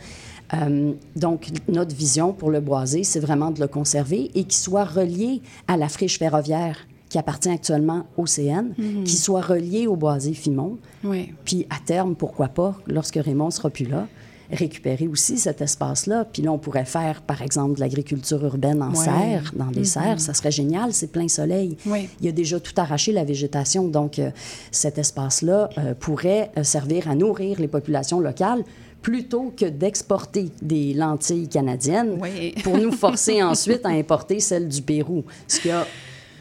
[0.54, 4.86] Euh, donc, notre vision pour le boisé, c'est vraiment de le conserver et qu'il soit
[4.86, 6.78] relié à la friche ferroviaire
[7.10, 9.04] qui appartient actuellement au CN, mhm.
[9.04, 10.78] qui soit relié au boisé Fimon.
[11.04, 11.34] Oui.
[11.44, 14.08] Puis, à terme, pourquoi pas, lorsque Raymond sera plus là,
[14.54, 16.26] récupérer aussi cet espace-là.
[16.32, 19.86] Puis là, on pourrait faire, par exemple, de l'agriculture urbaine en serre, dans des mm-hmm.
[19.86, 20.22] serres.
[20.22, 21.78] Ça serait génial, c'est plein soleil.
[21.86, 23.88] Il y a déjà tout arraché, la végétation.
[23.88, 24.32] Donc, euh,
[24.72, 28.64] cet espace-là euh, pourrait euh, servir à nourrir les populations locales
[29.02, 32.56] plutôt que d'exporter des lentilles canadiennes Oui.
[32.64, 35.86] pour nous forcer ensuite à importer celles du Pérou, ce qui a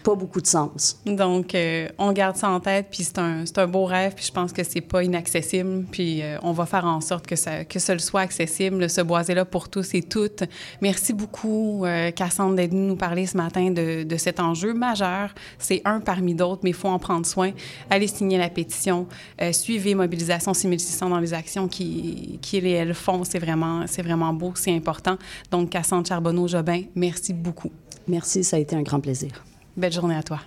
[0.03, 1.01] pas beaucoup de sens.
[1.07, 4.33] Donc, euh, on garde ça en tête, puis c'est un, un beau rêve, puis je
[4.33, 7.79] pense que c'est pas inaccessible, puis euh, on va faire en sorte que ça, que
[7.79, 10.45] ça le soit accessible, ce boisé-là pour tous et toutes.
[10.81, 15.35] Merci beaucoup, euh, Cassandre, d'être venue nous parler ce matin de, de cet enjeu majeur.
[15.59, 17.53] C'est un parmi d'autres, mais il faut en prendre soin.
[17.91, 19.07] Allez signer la pétition,
[19.53, 23.25] suivez Mobilisation 6600 dans les actions qui, qui elles font.
[23.25, 25.17] C'est vraiment, c'est vraiment beau, c'est important.
[25.51, 27.71] Donc, Cassandre Charbonneau-Jobin, merci beaucoup.
[28.09, 29.45] Merci, ça a été un grand plaisir.
[29.77, 30.41] Belle journée à toi.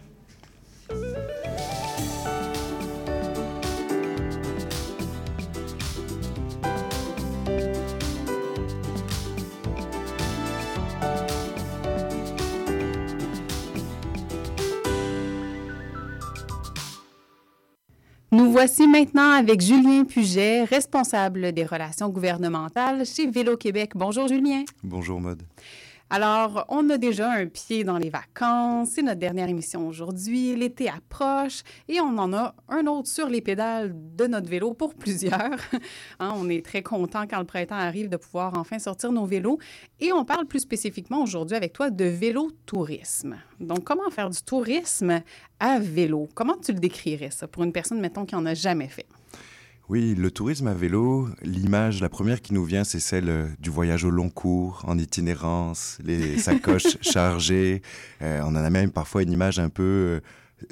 [18.31, 23.91] Nous voici maintenant avec Julien Puget, responsable des relations gouvernementales chez Vélo Québec.
[23.95, 24.65] Bonjour Julien.
[24.83, 25.41] Bonjour Maude.
[26.11, 28.89] Alors, on a déjà un pied dans les vacances.
[28.91, 30.55] C'est notre dernière émission aujourd'hui.
[30.55, 34.93] L'été approche et on en a un autre sur les pédales de notre vélo pour
[34.93, 35.57] plusieurs.
[36.19, 39.57] Hein, on est très content quand le printemps arrive de pouvoir enfin sortir nos vélos.
[39.99, 43.37] Et on parle plus spécifiquement aujourd'hui avec toi de vélo tourisme.
[43.59, 45.21] Donc, comment faire du tourisme
[45.59, 46.29] à vélo?
[46.33, 49.07] Comment tu le décrirais ça pour une personne, mettons, qui n'en a jamais fait?
[49.87, 53.69] Oui, le tourisme à vélo, l'image, la première qui nous vient, c'est celle euh, du
[53.69, 57.83] voyage au long cours, en itinérance, les sacoches chargées.
[58.23, 60.19] Euh, on en a même parfois une image un peu euh,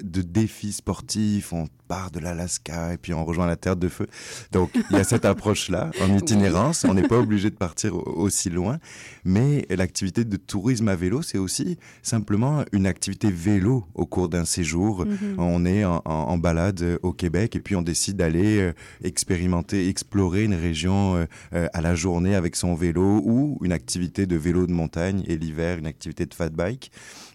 [0.02, 1.54] de défi sportif.
[1.54, 4.08] On part de l'Alaska et puis on rejoint la Terre de Feu.
[4.52, 6.86] Donc, il y a cette approche-là, en itinérance.
[6.86, 8.80] On n'est pas obligé de partir aussi loin.
[9.26, 14.46] Mais l'activité de tourisme à vélo, c'est aussi simplement une activité vélo au cours d'un
[14.46, 15.06] séjour.
[15.06, 15.36] Mhm.
[15.38, 18.74] On est en, en- en balade au Québec et puis on décide d'aller euh,
[19.04, 24.26] expérimenter, explorer une région euh, euh, à la journée avec son vélo ou une activité
[24.26, 26.92] de vélo de montagne et l'hiver, une activité de fat bike.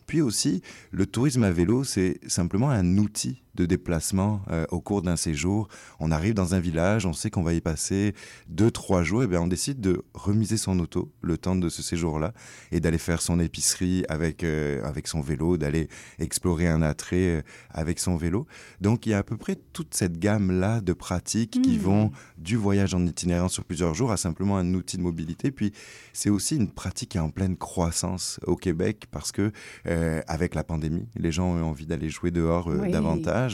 [0.08, 5.02] Puis aussi, le tourisme à vélo, c'est simplement un outil de déplacement euh, au cours
[5.02, 5.68] d'un séjour.
[5.98, 8.14] On arrive dans un village, on sait qu'on va y passer
[8.48, 11.82] deux, trois jours, et bien on décide de remiser son auto le temps de ce
[11.82, 12.32] séjour-là
[12.70, 15.88] et d'aller faire son épicerie avec, euh, avec son vélo, d'aller
[16.20, 18.46] explorer un attrait euh, avec son vélo.
[18.80, 21.78] Donc il y a à peu près toute cette gamme-là de pratiques qui Mhm.
[21.78, 25.50] vont du voyage en itinérance sur plusieurs jours à simplement un outil de mobilité.
[25.50, 25.72] Puis
[26.12, 29.50] c'est aussi une pratique qui est en pleine croissance au Québec parce que
[29.86, 32.90] euh, avec la pandémie, les gens ont envie d'aller jouer dehors Oui.
[32.90, 33.47] davantage.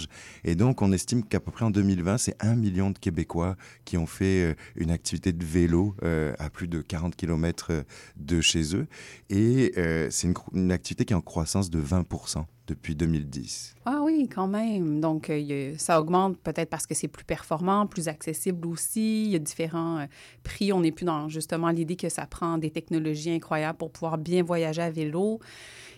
[0.45, 3.97] Et donc on estime qu'à peu près en 2020, c'est un million de Québécois qui
[3.97, 7.85] ont fait euh, une activité de vélo euh, à plus de 40 km
[8.17, 8.87] de chez eux.
[9.31, 13.75] Et euh, c'est une, activité qui est en croissance de 20% depuis 2010.
[13.85, 15.01] Ah oui, quand même.
[15.01, 19.25] Donc, euh, ça augmente peut-être parce que c'est plus performant, plus accessible aussi.
[19.25, 20.07] Il y a différents euh,
[20.43, 20.73] prix.
[20.73, 24.43] On n'est plus dans justement l'idée que ça prend des technologies incroyables pour pouvoir bien
[24.43, 25.41] voyager à vélo.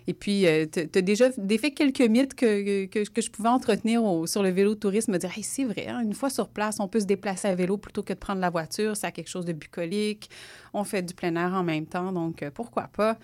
[0.08, 4.26] Et puis, tu as déjà défait quelques mythes que, que, que je pouvais entretenir au-
[4.26, 6.86] sur le vélo tourisme, me dire, hey, c'est vrai, hein, une fois sur place, on
[6.88, 8.96] peut se déplacer à vélo plutôt que de prendre la voiture.
[8.96, 10.30] Ça a quelque chose de bucolique.
[10.72, 13.18] On fait du plein air en même temps, donc euh, pourquoi pas?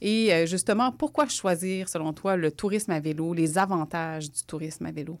[0.00, 4.86] Et euh, justement, pourquoi choisir, selon toi, le tourisme à vélo, les avantages du tourisme
[4.86, 5.18] à vélo?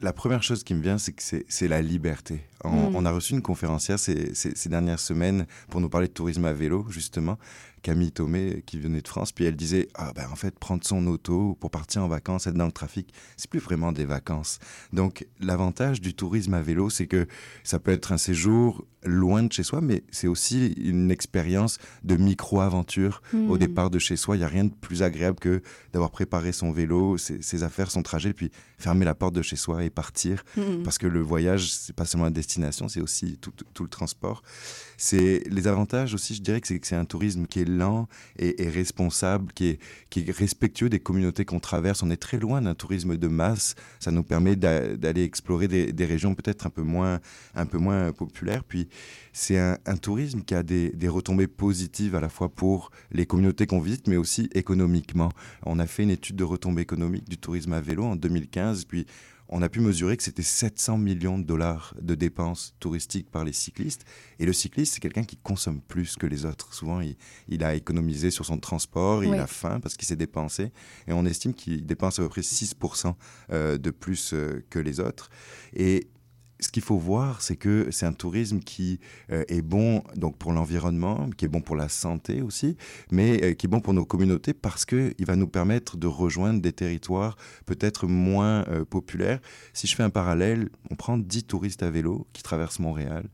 [0.00, 2.40] La première chose qui me vient, c'est que c'est la liberté.
[2.64, 2.96] On, Mm.
[2.96, 6.46] on a reçu une conférencière ces, ces- ces dernières semaines pour nous parler de tourisme
[6.46, 7.38] à vélo, justement,
[7.82, 9.32] Camille Thomé, qui venait de France.
[9.32, 12.54] Puis elle disait, ah ben en fait, prendre son auto pour partir en vacances, être
[12.54, 14.58] dans le trafic, c'est plus vraiment des vacances.
[14.92, 17.26] Donc l'avantage du tourisme à vélo, c'est que
[17.64, 22.16] ça peut être un séjour loin de chez soi, mais c'est aussi une expérience de
[22.16, 24.36] micro-aventure au départ de chez soi.
[24.36, 25.62] Il n'y a rien de plus agréable que
[25.92, 29.56] d'avoir préparé son vélo, ses, ses affaires, son trajet, puis fermer la porte de chez
[29.56, 30.42] soi et partir.
[30.56, 30.82] Mhm.
[30.82, 33.88] Parce que le voyage, c'est pas seulement la destination, c'est aussi tout, tout- tout le
[33.88, 34.42] transport.
[35.02, 38.06] C'est les avantages aussi, je dirais que c'est un tourisme qui est lent
[38.38, 39.78] et, responsable, qui
[40.14, 42.02] est, respectueux des communautés qu'on traverse.
[42.02, 43.76] On est très loin d'un tourisme de masse.
[43.98, 47.18] Ça nous permet d'a- d'aller explorer des, régions peut-être un peu moins,
[47.54, 48.62] un peu moins populaires.
[48.62, 48.90] Puis
[49.32, 53.24] c'est un, un tourisme qui a des, des retombées positives à la fois pour les
[53.24, 55.30] communautés qu'on visite, mais aussi économiquement.
[55.64, 59.06] On a fait une étude de retombées économiques du tourisme à vélo en 2015, puis
[59.50, 63.52] on a pu mesurer que c'était 700 millions de dollars de dépenses touristiques par les
[63.52, 64.04] cyclistes.
[64.38, 66.72] Et le cycliste, c'est quelqu'un qui consomme plus que les autres.
[66.72, 67.16] Souvent, il,
[67.48, 70.72] il a économisé sur son transport, il a faim parce qu'il s'est dépensé.
[71.08, 73.14] Et on estime qu'il dépense à peu près 6%
[73.52, 75.30] euh, de plus euh, que les autres.
[75.74, 76.08] Et
[76.60, 79.00] ce qu'il faut voir, c'est que c'est un tourisme qui
[79.32, 82.76] euh, est bon donc pour l'environnement, qui est bon pour la santé aussi,
[83.10, 86.06] mais euh, qui est bon pour nos communautés parce que il va nous permettre de
[86.06, 87.36] rejoindre des territoires
[87.66, 89.40] peut-être moins euh, populaires.
[89.72, 93.28] Si je fais un parallèle, on prend 10 touristes à vélo qui traversent Montréal.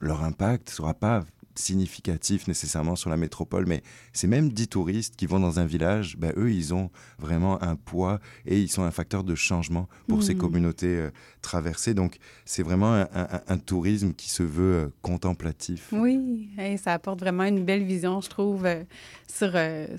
[0.00, 1.24] leur impact sera pas
[1.60, 3.82] significatif nécessairement sur la métropole, mais
[4.12, 7.76] ces mêmes dix touristes qui vont dans un village, ben, eux, ils ont vraiment un
[7.76, 10.40] poids et ils sont un facteur de changement pour ces Mhm.
[10.40, 11.10] communautés euh,
[11.42, 11.94] traversées.
[11.94, 15.88] Donc, c'est vraiment un, un- un tourisme qui se veut euh, contemplatif.
[15.92, 18.82] Oui, et ça apporte vraiment une belle vision, je trouve, euh,
[19.28, 19.52] sur,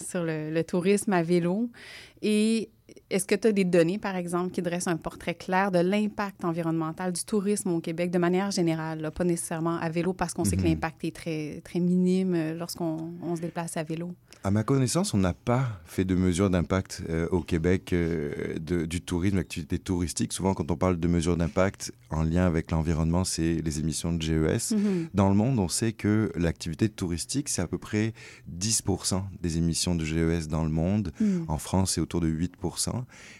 [0.05, 1.69] sur le, le tourisme à vélo.
[2.21, 2.69] Et
[3.09, 6.43] est-ce que tu as des données, par exemple, qui dressent un portrait clair de l'impact
[6.45, 10.43] environnemental du tourisme au Québec de manière générale, là, pas nécessairement à vélo, parce qu'on
[10.45, 10.67] sait que Mhm.
[10.69, 14.13] l'impact est très, très minime euh, lorsqu'on on se déplace à vélo?
[14.43, 18.85] À ma connaissance, on n'a pas fait de mesures d'impact euh, au Québec euh, de-
[18.85, 20.33] du tourisme, l'activité touristique.
[20.33, 24.21] Souvent, quand on parle de mesures d'impact en lien avec l'environnement, c'est les émissions de
[24.21, 24.71] GES.
[24.71, 25.07] Mhm.
[25.13, 28.13] Dans le monde, on sait que l'activité touristique, c'est à peu près
[28.47, 31.11] 10% des émissions de GES dans le monde.
[31.19, 31.45] Mhm.
[31.47, 32.80] En France, c'est autour de 8%.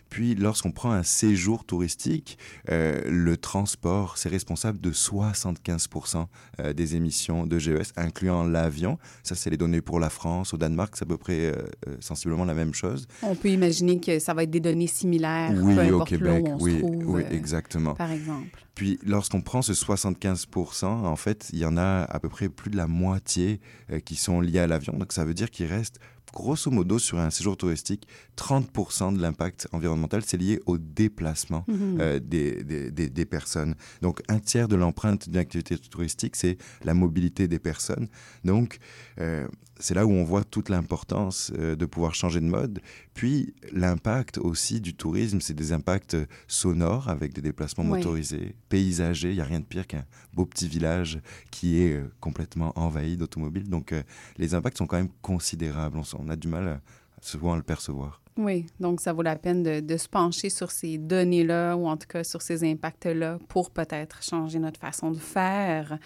[0.10, 2.38] Puis, lorsqu'on prend un séjour touristique,
[2.70, 6.28] euh, le transport, c'est responsable de 75%
[6.60, 9.00] euh, des émissions de GES, incluant l'avion.
[9.24, 10.54] Ça, c'est les données pour la France.
[10.54, 11.64] Au Danemark, c'est à peu près euh,
[12.02, 13.08] sensiblement la même chose.
[13.24, 16.50] On peut imaginer que ça va être des données similaires, Oui, peu au Québec, où
[16.50, 18.50] on oui, se trouve, oui, euh, par exemple.
[18.76, 22.70] Puis lorsqu'on prend ce 75%, en fait, il y en a à peu près plus
[22.70, 23.62] de la moitié
[24.06, 24.94] qui sont liés à l'avion.
[24.98, 26.00] Donc ça veut dire qu'il reste
[26.34, 28.08] grosso modo sur un séjour touristique,
[28.38, 31.98] 30% de l'impact environnemental, c'est lié au déplacement Mhm.
[32.00, 33.76] euh, des, des, des- des personnes.
[34.02, 38.08] Donc un tiers de l'empreinte d'une activité touristique, c'est la mobilité des personnes.
[38.46, 38.80] Donc
[39.20, 39.48] euh,
[39.82, 42.80] c'est là où on voit toute l'importance euh, de pouvoir changer de mode.
[43.14, 46.16] Puis l'impact aussi du tourisme, c'est des impacts
[46.48, 47.98] sonores avec des déplacements Oui.
[48.00, 49.30] motorisés, paysagers.
[49.32, 51.20] Il n'y a rien de pire qu'un beau petit village
[51.50, 53.70] qui est euh, complètement envahi d'automobiles.
[53.70, 54.04] Donc euh,
[54.38, 56.00] les impacts sont quand même considérables.
[56.18, 56.82] On, a du mal à,
[57.20, 58.22] souvent à le percevoir.
[58.38, 61.98] Oui, donc ça vaut la peine de, de se pencher sur ces données-là ou en
[61.98, 65.98] tout cas sur ces impacts-là pour peut-être changer notre façon de faire.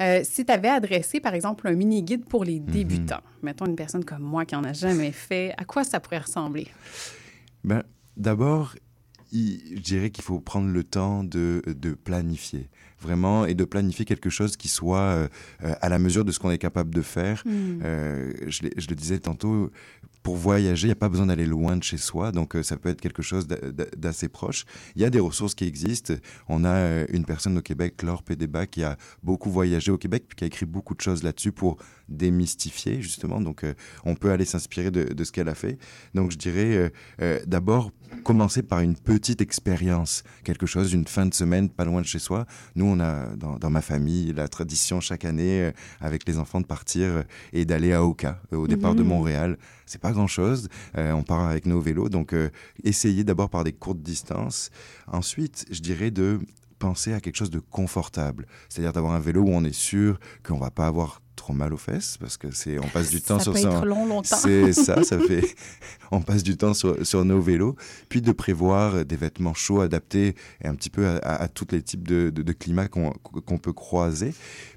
[0.00, 4.04] Euh, si tu avais adressé, par exemple, un mini-guide pour les débutants, mettons une personne
[4.04, 6.66] comme moi qui en a jamais fait, à quoi ça pourrait ressembler?
[7.64, 7.82] Ben,
[8.16, 8.74] D'abord,
[9.32, 12.68] je dirais qu'il faut prendre le temps de, de planifier,
[13.00, 15.28] vraiment, et de planifier quelque chose qui soit euh,
[15.64, 17.42] euh, à la mesure de ce qu'on est capable de faire.
[17.46, 17.80] Mm.
[17.82, 19.70] Euh, je, l'ai- je le disais tantôt,
[20.22, 22.76] pour voyager, il n'y a pas besoin d'aller loin de chez soi, donc euh, ça
[22.76, 24.64] peut être quelque chose d'a- d'a- d'assez proche.
[24.94, 26.14] Il y a des ressources qui existent.
[26.48, 30.24] On a euh, une personne au Québec, Laure Pédéba, qui a beaucoup voyagé au Québec,
[30.28, 31.76] puis qui a écrit beaucoup de choses là-dessus pour
[32.08, 33.40] démystifier, justement.
[33.40, 35.78] Donc, euh, on peut aller s'inspirer de, de ce qu'elle a fait.
[36.14, 37.90] Donc, je dirais euh, d'abord
[38.24, 42.18] commencer par une petite expérience, quelque chose, une fin de semaine pas loin de chez
[42.18, 42.46] soi.
[42.76, 46.60] Nous, on a dans, dans ma famille la tradition chaque année euh, avec les enfants
[46.60, 49.08] de partir et d'aller à Oka, au départ de Mhm.
[49.08, 49.58] Montréal.
[49.92, 50.68] C'est pas grand chose.
[50.96, 52.48] on part avec nos vélos, donc euh,
[52.82, 54.70] essayez d'abord par des courtes distances.
[55.06, 56.38] Ensuite, je dirais de
[56.78, 60.56] penser à quelque chose de confortable, c'est-à-dire d'avoir un vélo où on est sûr qu'on
[60.58, 63.44] va pas avoir trop mal aux fesses parce que c'est on passe du temps Ça
[63.44, 64.36] sur peut son- être long, longtemps.
[64.36, 65.54] C'est ça, ça fait
[66.12, 67.74] on passe du temps sur, sur nos vélos,
[68.08, 71.66] puis de prévoir des vêtements chauds adaptés et un petit peu à, à, à tous
[71.72, 74.34] les types de, de, de climats qu'on peut croiser.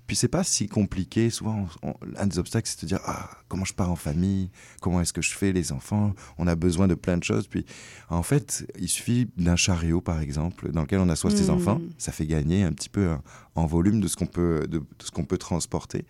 [0.07, 1.31] Puis c'est pas si compliqué.
[1.31, 4.49] Souvent, on- on- un des obstacles, c'est de dire ah comment je pars en famille,
[4.79, 6.13] comment est-ce que je fais les enfants?
[6.37, 7.47] On a besoin de plein de choses.
[7.47, 7.65] Puis
[8.09, 11.55] en fait, il suffit d'un chariot par exemple dans lequel on assoit ses Mm.
[11.55, 11.81] enfants.
[11.97, 13.21] Ça fait gagner un petit peu en,
[13.55, 16.05] en volume de ce qu'on peut de, de ce qu'on peut transporter.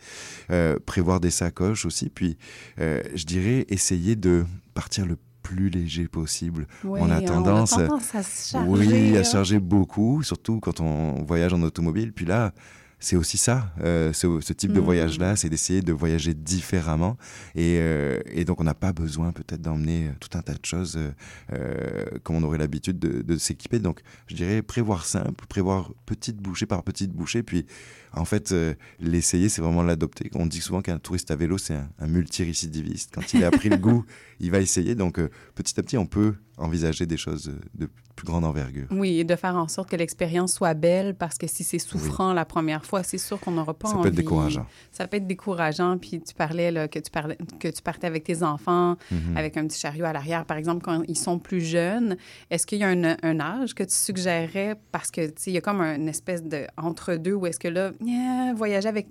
[0.52, 2.10] Euh, prévoir des sacoches aussi.
[2.10, 2.38] Puis
[2.80, 4.46] euh, je dirais essayer de
[4.76, 6.68] partir le plus léger possible.
[6.84, 9.20] Oui, on on a a tendance, tendance à se charger, oui, hein.
[9.20, 12.14] à se charger beaucoup, surtout quand on voyage en automobile.
[12.14, 12.54] Puis là,
[13.00, 14.84] c'est aussi ça, euh, ce, ce type de Mm.
[14.84, 17.18] voyage-là, c'est d'essayer de voyager différemment.
[17.54, 20.96] Et, euh, et donc, on n'a pas besoin peut-être d'emmener tout un tas de choses
[20.98, 21.12] euh,
[21.54, 23.80] euh, comme on aurait l'habitude de, de s'équiper.
[23.80, 27.44] Donc, je dirais prévoir simple, prévoir petite bouchée par petite bouchée.
[27.44, 27.66] Puis,
[28.14, 30.30] en fait, euh, l'essayer, c'est vraiment l'adopter.
[30.36, 33.12] On dit souvent qu'un touriste à vélo, c'est un, un multirécidiviste.
[33.14, 34.06] Quand il a pris le goût,
[34.40, 34.96] il va essayer.
[34.96, 38.88] Donc, euh, petit à petit, on peut envisager des choses de plus grande envergure.
[38.92, 42.32] Oui, et de faire en sorte que l'expérience soit belle, parce que si c'est souffrant
[42.34, 44.04] la première fois, c'est sûr qu'on n'aura pas Ça envie.
[44.04, 44.66] peut être décourageant.
[44.92, 45.98] Ça peut être décourageant.
[45.98, 49.36] Puis tu parlais là, que, tu parlais, que tu partais avec tes enfants, Mhm.
[49.36, 52.16] avec un petit chariot à l'arrière, par exemple, quand ils sont plus jeunes.
[52.50, 54.76] Est-ce qu'il y a un, un âge que tu suggérerais?
[54.94, 57.68] Parce que, tu sais, il y a comme une espèce de entre-deux où est-ce que
[57.68, 59.08] là, yeah, voyager avec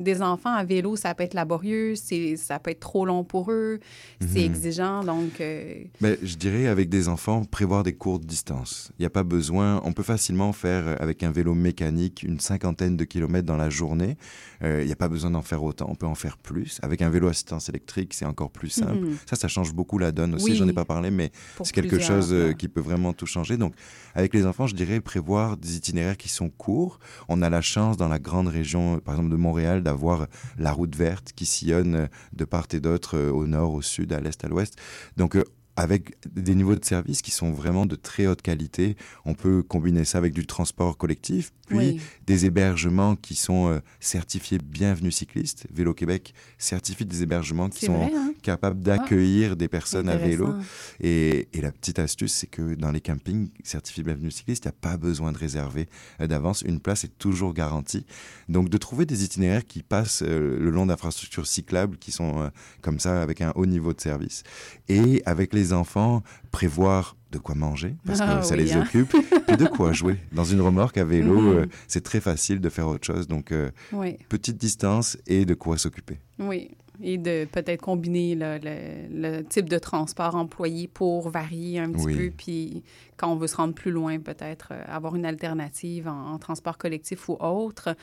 [0.00, 1.94] des enfants à vélo, ça peut être laborieux,
[2.36, 3.78] ça peut être trop long pour eux,
[4.20, 4.44] c'est Mhm.
[4.44, 5.40] exigeant, donc...
[5.40, 8.90] euh, Ben, je dirais avec des enfants, prévoir des courtes distances.
[8.98, 12.40] Il n'y a pas besoin, on peut facilement faire euh, avec un vélo mécanique une
[12.40, 14.16] cinquantaine de kilomètres dans la journée.
[14.62, 16.78] Euh, Il n'y a pas besoin d'en faire autant, on peut en faire plus.
[16.82, 19.00] Avec un vélo assistance électrique, c'est encore plus simple.
[19.04, 19.16] Mhm.
[19.28, 20.50] Ça, ça change beaucoup la donne aussi.
[20.52, 20.56] Oui.
[20.56, 21.30] J'en ai pas parlé, mais
[21.62, 22.54] c'est quelque chose euh, ouais.
[22.54, 23.56] qui peut vraiment tout changer.
[23.56, 23.74] Donc,
[24.14, 26.98] avec les enfants, je dirais prévoir des itinéraires qui sont courts.
[27.28, 30.26] On a la chance dans la grande région, euh, par exemple de Montréal, d'avoir
[30.58, 34.12] la route verte qui sillonne euh, de part et d'autre, euh, au nord, au sud,
[34.12, 34.76] à l'est, à l'ouest.
[35.16, 35.44] Donc, euh,
[35.76, 38.96] avec des niveaux de service qui sont vraiment de très haute qualité.
[39.24, 42.00] On peut combiner ça avec du transport collectif, puis Oui.
[42.26, 45.66] des hébergements qui sont euh, certifiés Bienvenue Cycliste.
[45.72, 48.32] Vélo Québec certifie des hébergements qui sont vrai, hein?
[48.42, 50.54] capables d'accueillir des personnes à vélo.
[51.00, 54.72] Et, et la petite astuce, c'est que dans les campings certifiés Bienvenue Cycliste, il n'y
[54.72, 55.88] a pas besoin de réserver
[56.20, 56.62] euh, d'avance.
[56.62, 58.04] Une place est toujours garantie.
[58.48, 62.48] Donc, de trouver des itinéraires qui passent euh, le long d'infrastructures cyclables qui sont euh,
[62.82, 64.42] comme ça, avec un haut niveau de service.
[64.88, 68.82] Et avec les enfants, prévoir de quoi manger, parce que Ah ça oui, les hein.
[68.82, 69.14] occupe,
[69.46, 70.16] puis de quoi jouer.
[70.32, 71.48] Dans une remorque à vélo, Mhm.
[71.58, 73.28] euh, c'est très facile de faire autre chose.
[73.28, 74.16] Donc, euh, Oui.
[74.28, 76.18] petite distance et de quoi s'occuper.
[76.40, 81.92] Oui, et de peut-être combiner le, le- le type de transport employé pour varier un
[81.92, 82.16] petit Oui.
[82.16, 82.82] peu, puis
[83.16, 86.78] quand on veut se rendre plus loin, peut-être euh, avoir une alternative en, en transport
[86.78, 87.94] collectif ou autre.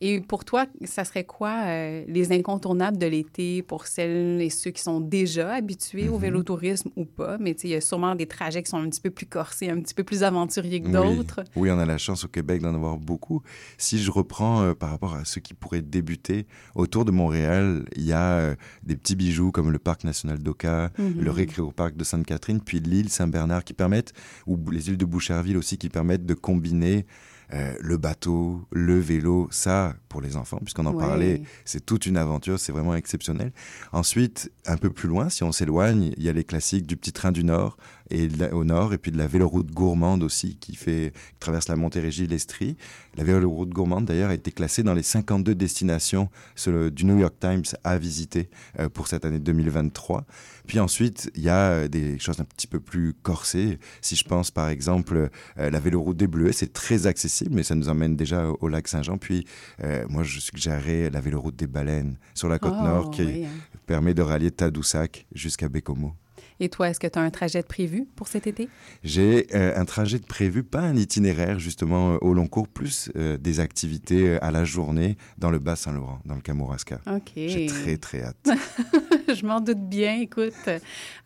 [0.00, 4.70] Et pour toi, ça serait quoi euh, les incontournables de l'été pour celles et ceux
[4.70, 6.20] qui sont déjà habitués au Mhm.
[6.22, 7.38] vélotourisme ou pas?
[7.38, 9.80] Mais il y a sûrement des trajets qui sont un petit peu plus corsés, un
[9.80, 11.44] petit peu plus aventuriers que d'autres.
[11.56, 13.42] Oui, on a la chance au Québec d'en avoir beaucoup.
[13.78, 18.02] Si je reprends euh, par rapport à ceux qui pourraient débuter, autour de Montréal, il
[18.04, 21.20] y a euh, des petits bijoux comme le Parc national d'Oka, Mhm.
[21.20, 24.12] le Récréoparc de Sainte-Catherine, puis l'île Saint-Bernard qui permettent,
[24.46, 27.06] ou les îles de Boucherville aussi, qui permettent de combiner
[27.52, 31.04] euh, le bateau, le vélo, ça pour les enfants, puisqu'on en Ouais.
[31.04, 33.52] parlait, c'est toute une aventure, c'est vraiment exceptionnel.
[33.92, 37.12] Ensuite, un peu plus loin, si on s'éloigne, il y a les classiques du petit
[37.12, 37.76] train du Nord
[38.10, 41.68] et la- au Nord, et puis de la véloroute gourmande aussi qui fait qui traverse
[41.68, 42.76] la Montérégie, l'Estrie.
[43.16, 47.18] La véloroute gourmande d'ailleurs a été classée dans les 52 destinations sur le- du New
[47.18, 50.24] York Times à visiter euh, pour cette année 2023.
[50.66, 53.78] Puis ensuite, il y a euh, des choses un petit peu plus corsées.
[54.00, 57.74] Si je pense par exemple euh, la véloroute des Bleuets, c'est très accessible, mais ça
[57.74, 59.18] nous emmène déjà au, au lac Saint-Jean.
[59.18, 59.46] Puis
[59.82, 63.44] euh, moi, je suggérerais la véloroute des Baleines sur la côte Oh, nord qui oui,
[63.44, 63.48] hein.
[63.86, 66.14] permet de rallier Tadoussac jusqu'à Bécomo.
[66.60, 68.68] Et toi, est-ce que tu as un trajet de prévu pour cet été?
[69.02, 73.10] J'ai euh, un trajet de prévu, pas un itinéraire justement euh, au long cours, plus
[73.16, 77.00] euh, des activités à la journée dans le Bas-Saint-Laurent, dans le Kamouraska.
[77.06, 77.32] OK.
[77.34, 78.36] J'ai très très hâte.
[79.34, 80.52] je m'en doute bien, écoute.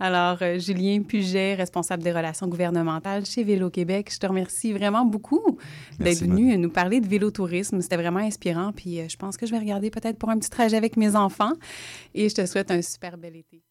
[0.01, 5.59] Alors, Julien Puget, responsable des relations gouvernementales chez Vélo Québec, je te remercie vraiment beaucoup
[5.99, 7.81] d'être venu nous parler de vélotourisme.
[7.83, 8.72] C'était vraiment inspirant.
[8.72, 11.53] Puis, je pense que je vais regarder peut-être pour un petit trajet avec mes enfants.
[12.14, 13.62] Et je te souhaite un super bel été.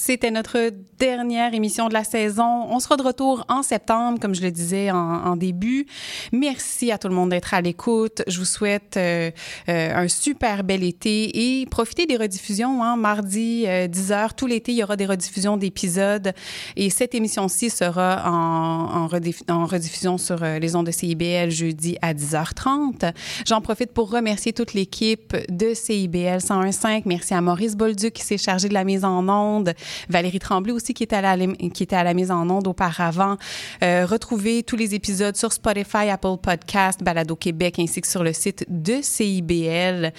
[0.00, 0.70] C'était notre
[1.00, 2.66] dernière émission de la saison.
[2.70, 5.86] On sera de retour en septembre, comme je le disais en, début.
[6.30, 8.22] Merci à tout le monde d'être à l'écoute.
[8.28, 9.32] Je vous souhaite euh,
[9.68, 12.82] euh, un super bel été et profitez des rediffusions.
[12.84, 16.32] Hein, mardi, euh, 10h, tout l'été, il y aura des rediffusions d'épisodes.
[16.76, 21.50] Et cette émission-ci sera en, en, rediff- en rediffusion sur euh, les ondes de CIBL
[21.50, 23.12] jeudi à 10h30.
[23.46, 27.02] J'en profite pour remercier toute l'équipe de CIBL 101.5.
[27.06, 29.74] Merci à Maurice Bolduc qui s'est chargé de la mise en onde.
[30.08, 33.36] Valérie Tremblay aussi qui était à la, mise en onde auparavant.
[33.82, 38.32] Euh, retrouvez tous les épisodes sur Spotify, Apple Podcast, Balado Québec ainsi que sur le
[38.32, 40.12] site de CIBL.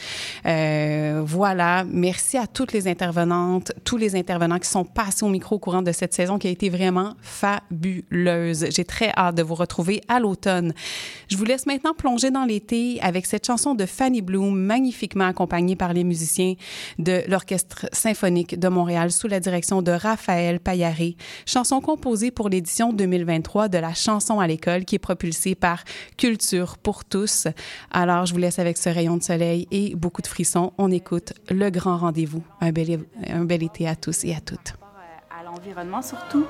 [0.46, 1.84] Euh, voilà.
[1.90, 5.82] Merci à toutes les intervenantes, tous les intervenants qui sont passés au micro au courant
[5.82, 8.68] de cette saison qui a été vraiment fabuleuse.
[8.70, 10.74] J'ai très hâte de vous retrouver à l'automne.
[11.30, 15.76] Je vous laisse maintenant plonger dans l'été avec cette chanson de Fanny Bloom, magnifiquement accompagnée
[15.76, 16.56] par les musiciens
[16.98, 21.16] de l'Orchestre symphonique de Montréal sous la direction de Raphaël Payaré.
[21.46, 25.84] Chanson composée pour l'édition 2023 de la chanson à l'école qui est propulsée par
[26.18, 27.48] Culture pour tous.
[27.92, 30.72] Alors, je vous laisse avec ce rayon de soleil et beaucoup de frissons.
[30.78, 32.44] On écoute le grand rendez-vous.
[32.62, 34.74] Un bel, un bel été à tous et à toutes.
[35.32, 36.46] à l'environnement surtout,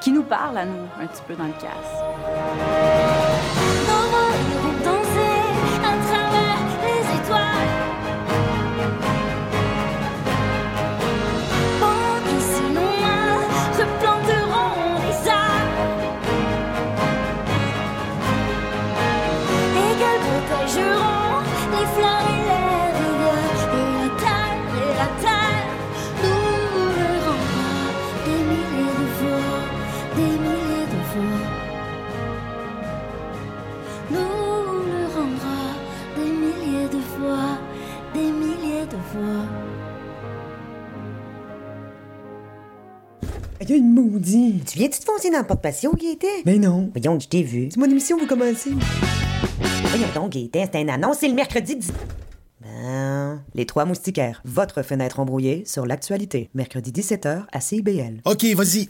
[0.00, 3.21] qui nous parle à nous un petit peu dans le casse.
[43.60, 44.20] Il y a une.
[44.66, 46.26] Tu viens-tu te foncer dans le porte-patio, Gaétan?
[46.44, 46.90] Mais non.
[46.94, 47.68] Voyons, je t'ai vu.
[47.70, 48.70] C'est mon émission, vous commencez.
[49.84, 51.92] Voyons donc, Gaétan, c'est un annonce, c'est le mercredi 10...
[52.60, 53.42] Ben...
[53.54, 56.50] Les Trois Moustiquaires, votre fenêtre embrouillée sur l'actualité.
[56.54, 58.20] Mercredi 17h à CIBL.
[58.24, 58.88] OK, vas-y.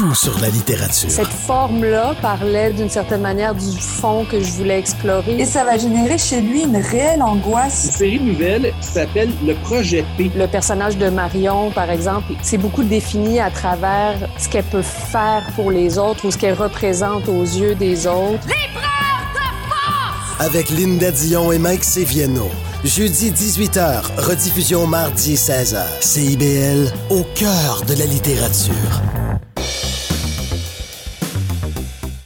[0.00, 1.10] Tout sur la littérature.
[1.10, 5.38] Cette forme-là parlait d'une certaine manière du fond que je voulais explorer.
[5.38, 7.84] Et ça va générer chez lui une réelle angoisse.
[7.84, 10.30] Une série nouvelle qui s'appelle Le Projet P.
[10.34, 15.42] Le personnage de Marion, par exemple, c'est beaucoup défini à travers ce qu'elle peut faire
[15.54, 18.40] pour les autres ou ce qu'elle représente aux yeux des autres.
[18.44, 20.46] Libraire de force!
[20.46, 22.48] Avec Linda Dion et Mike Seviano.
[22.84, 25.82] Jeudi 18h, rediffusion mardi 16h.
[26.00, 29.02] CIBL, au cœur de la littérature.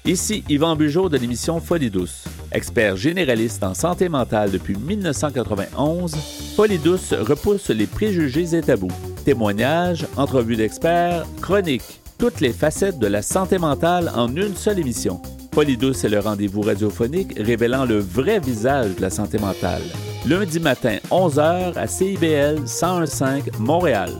[0.06, 2.24] Ici Yvan Bugeaud de l'émission Folie douce.
[2.52, 6.14] Expert généraliste en santé mentale depuis 1991,
[6.54, 8.90] Folie douce repousse les préjugés et tabous.
[9.24, 15.22] Témoignages, entrevues d'experts, chroniques, toutes les facettes de la santé mentale en une seule émission.
[15.54, 19.82] Folie douce est le rendez-vous radiophonique révélant le vrai visage de la santé mentale.
[20.26, 24.10] Lundi matin, 11h à CIBL 1015 Montréal.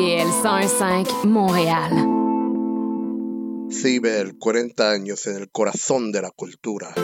[0.00, 1.92] CIBL 101.5 Montréal.
[3.68, 6.94] CIBL, 40 años en el corazón de la cultura.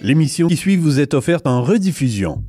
[0.00, 2.42] L'émission qui suit vous est offerte en rediffusion.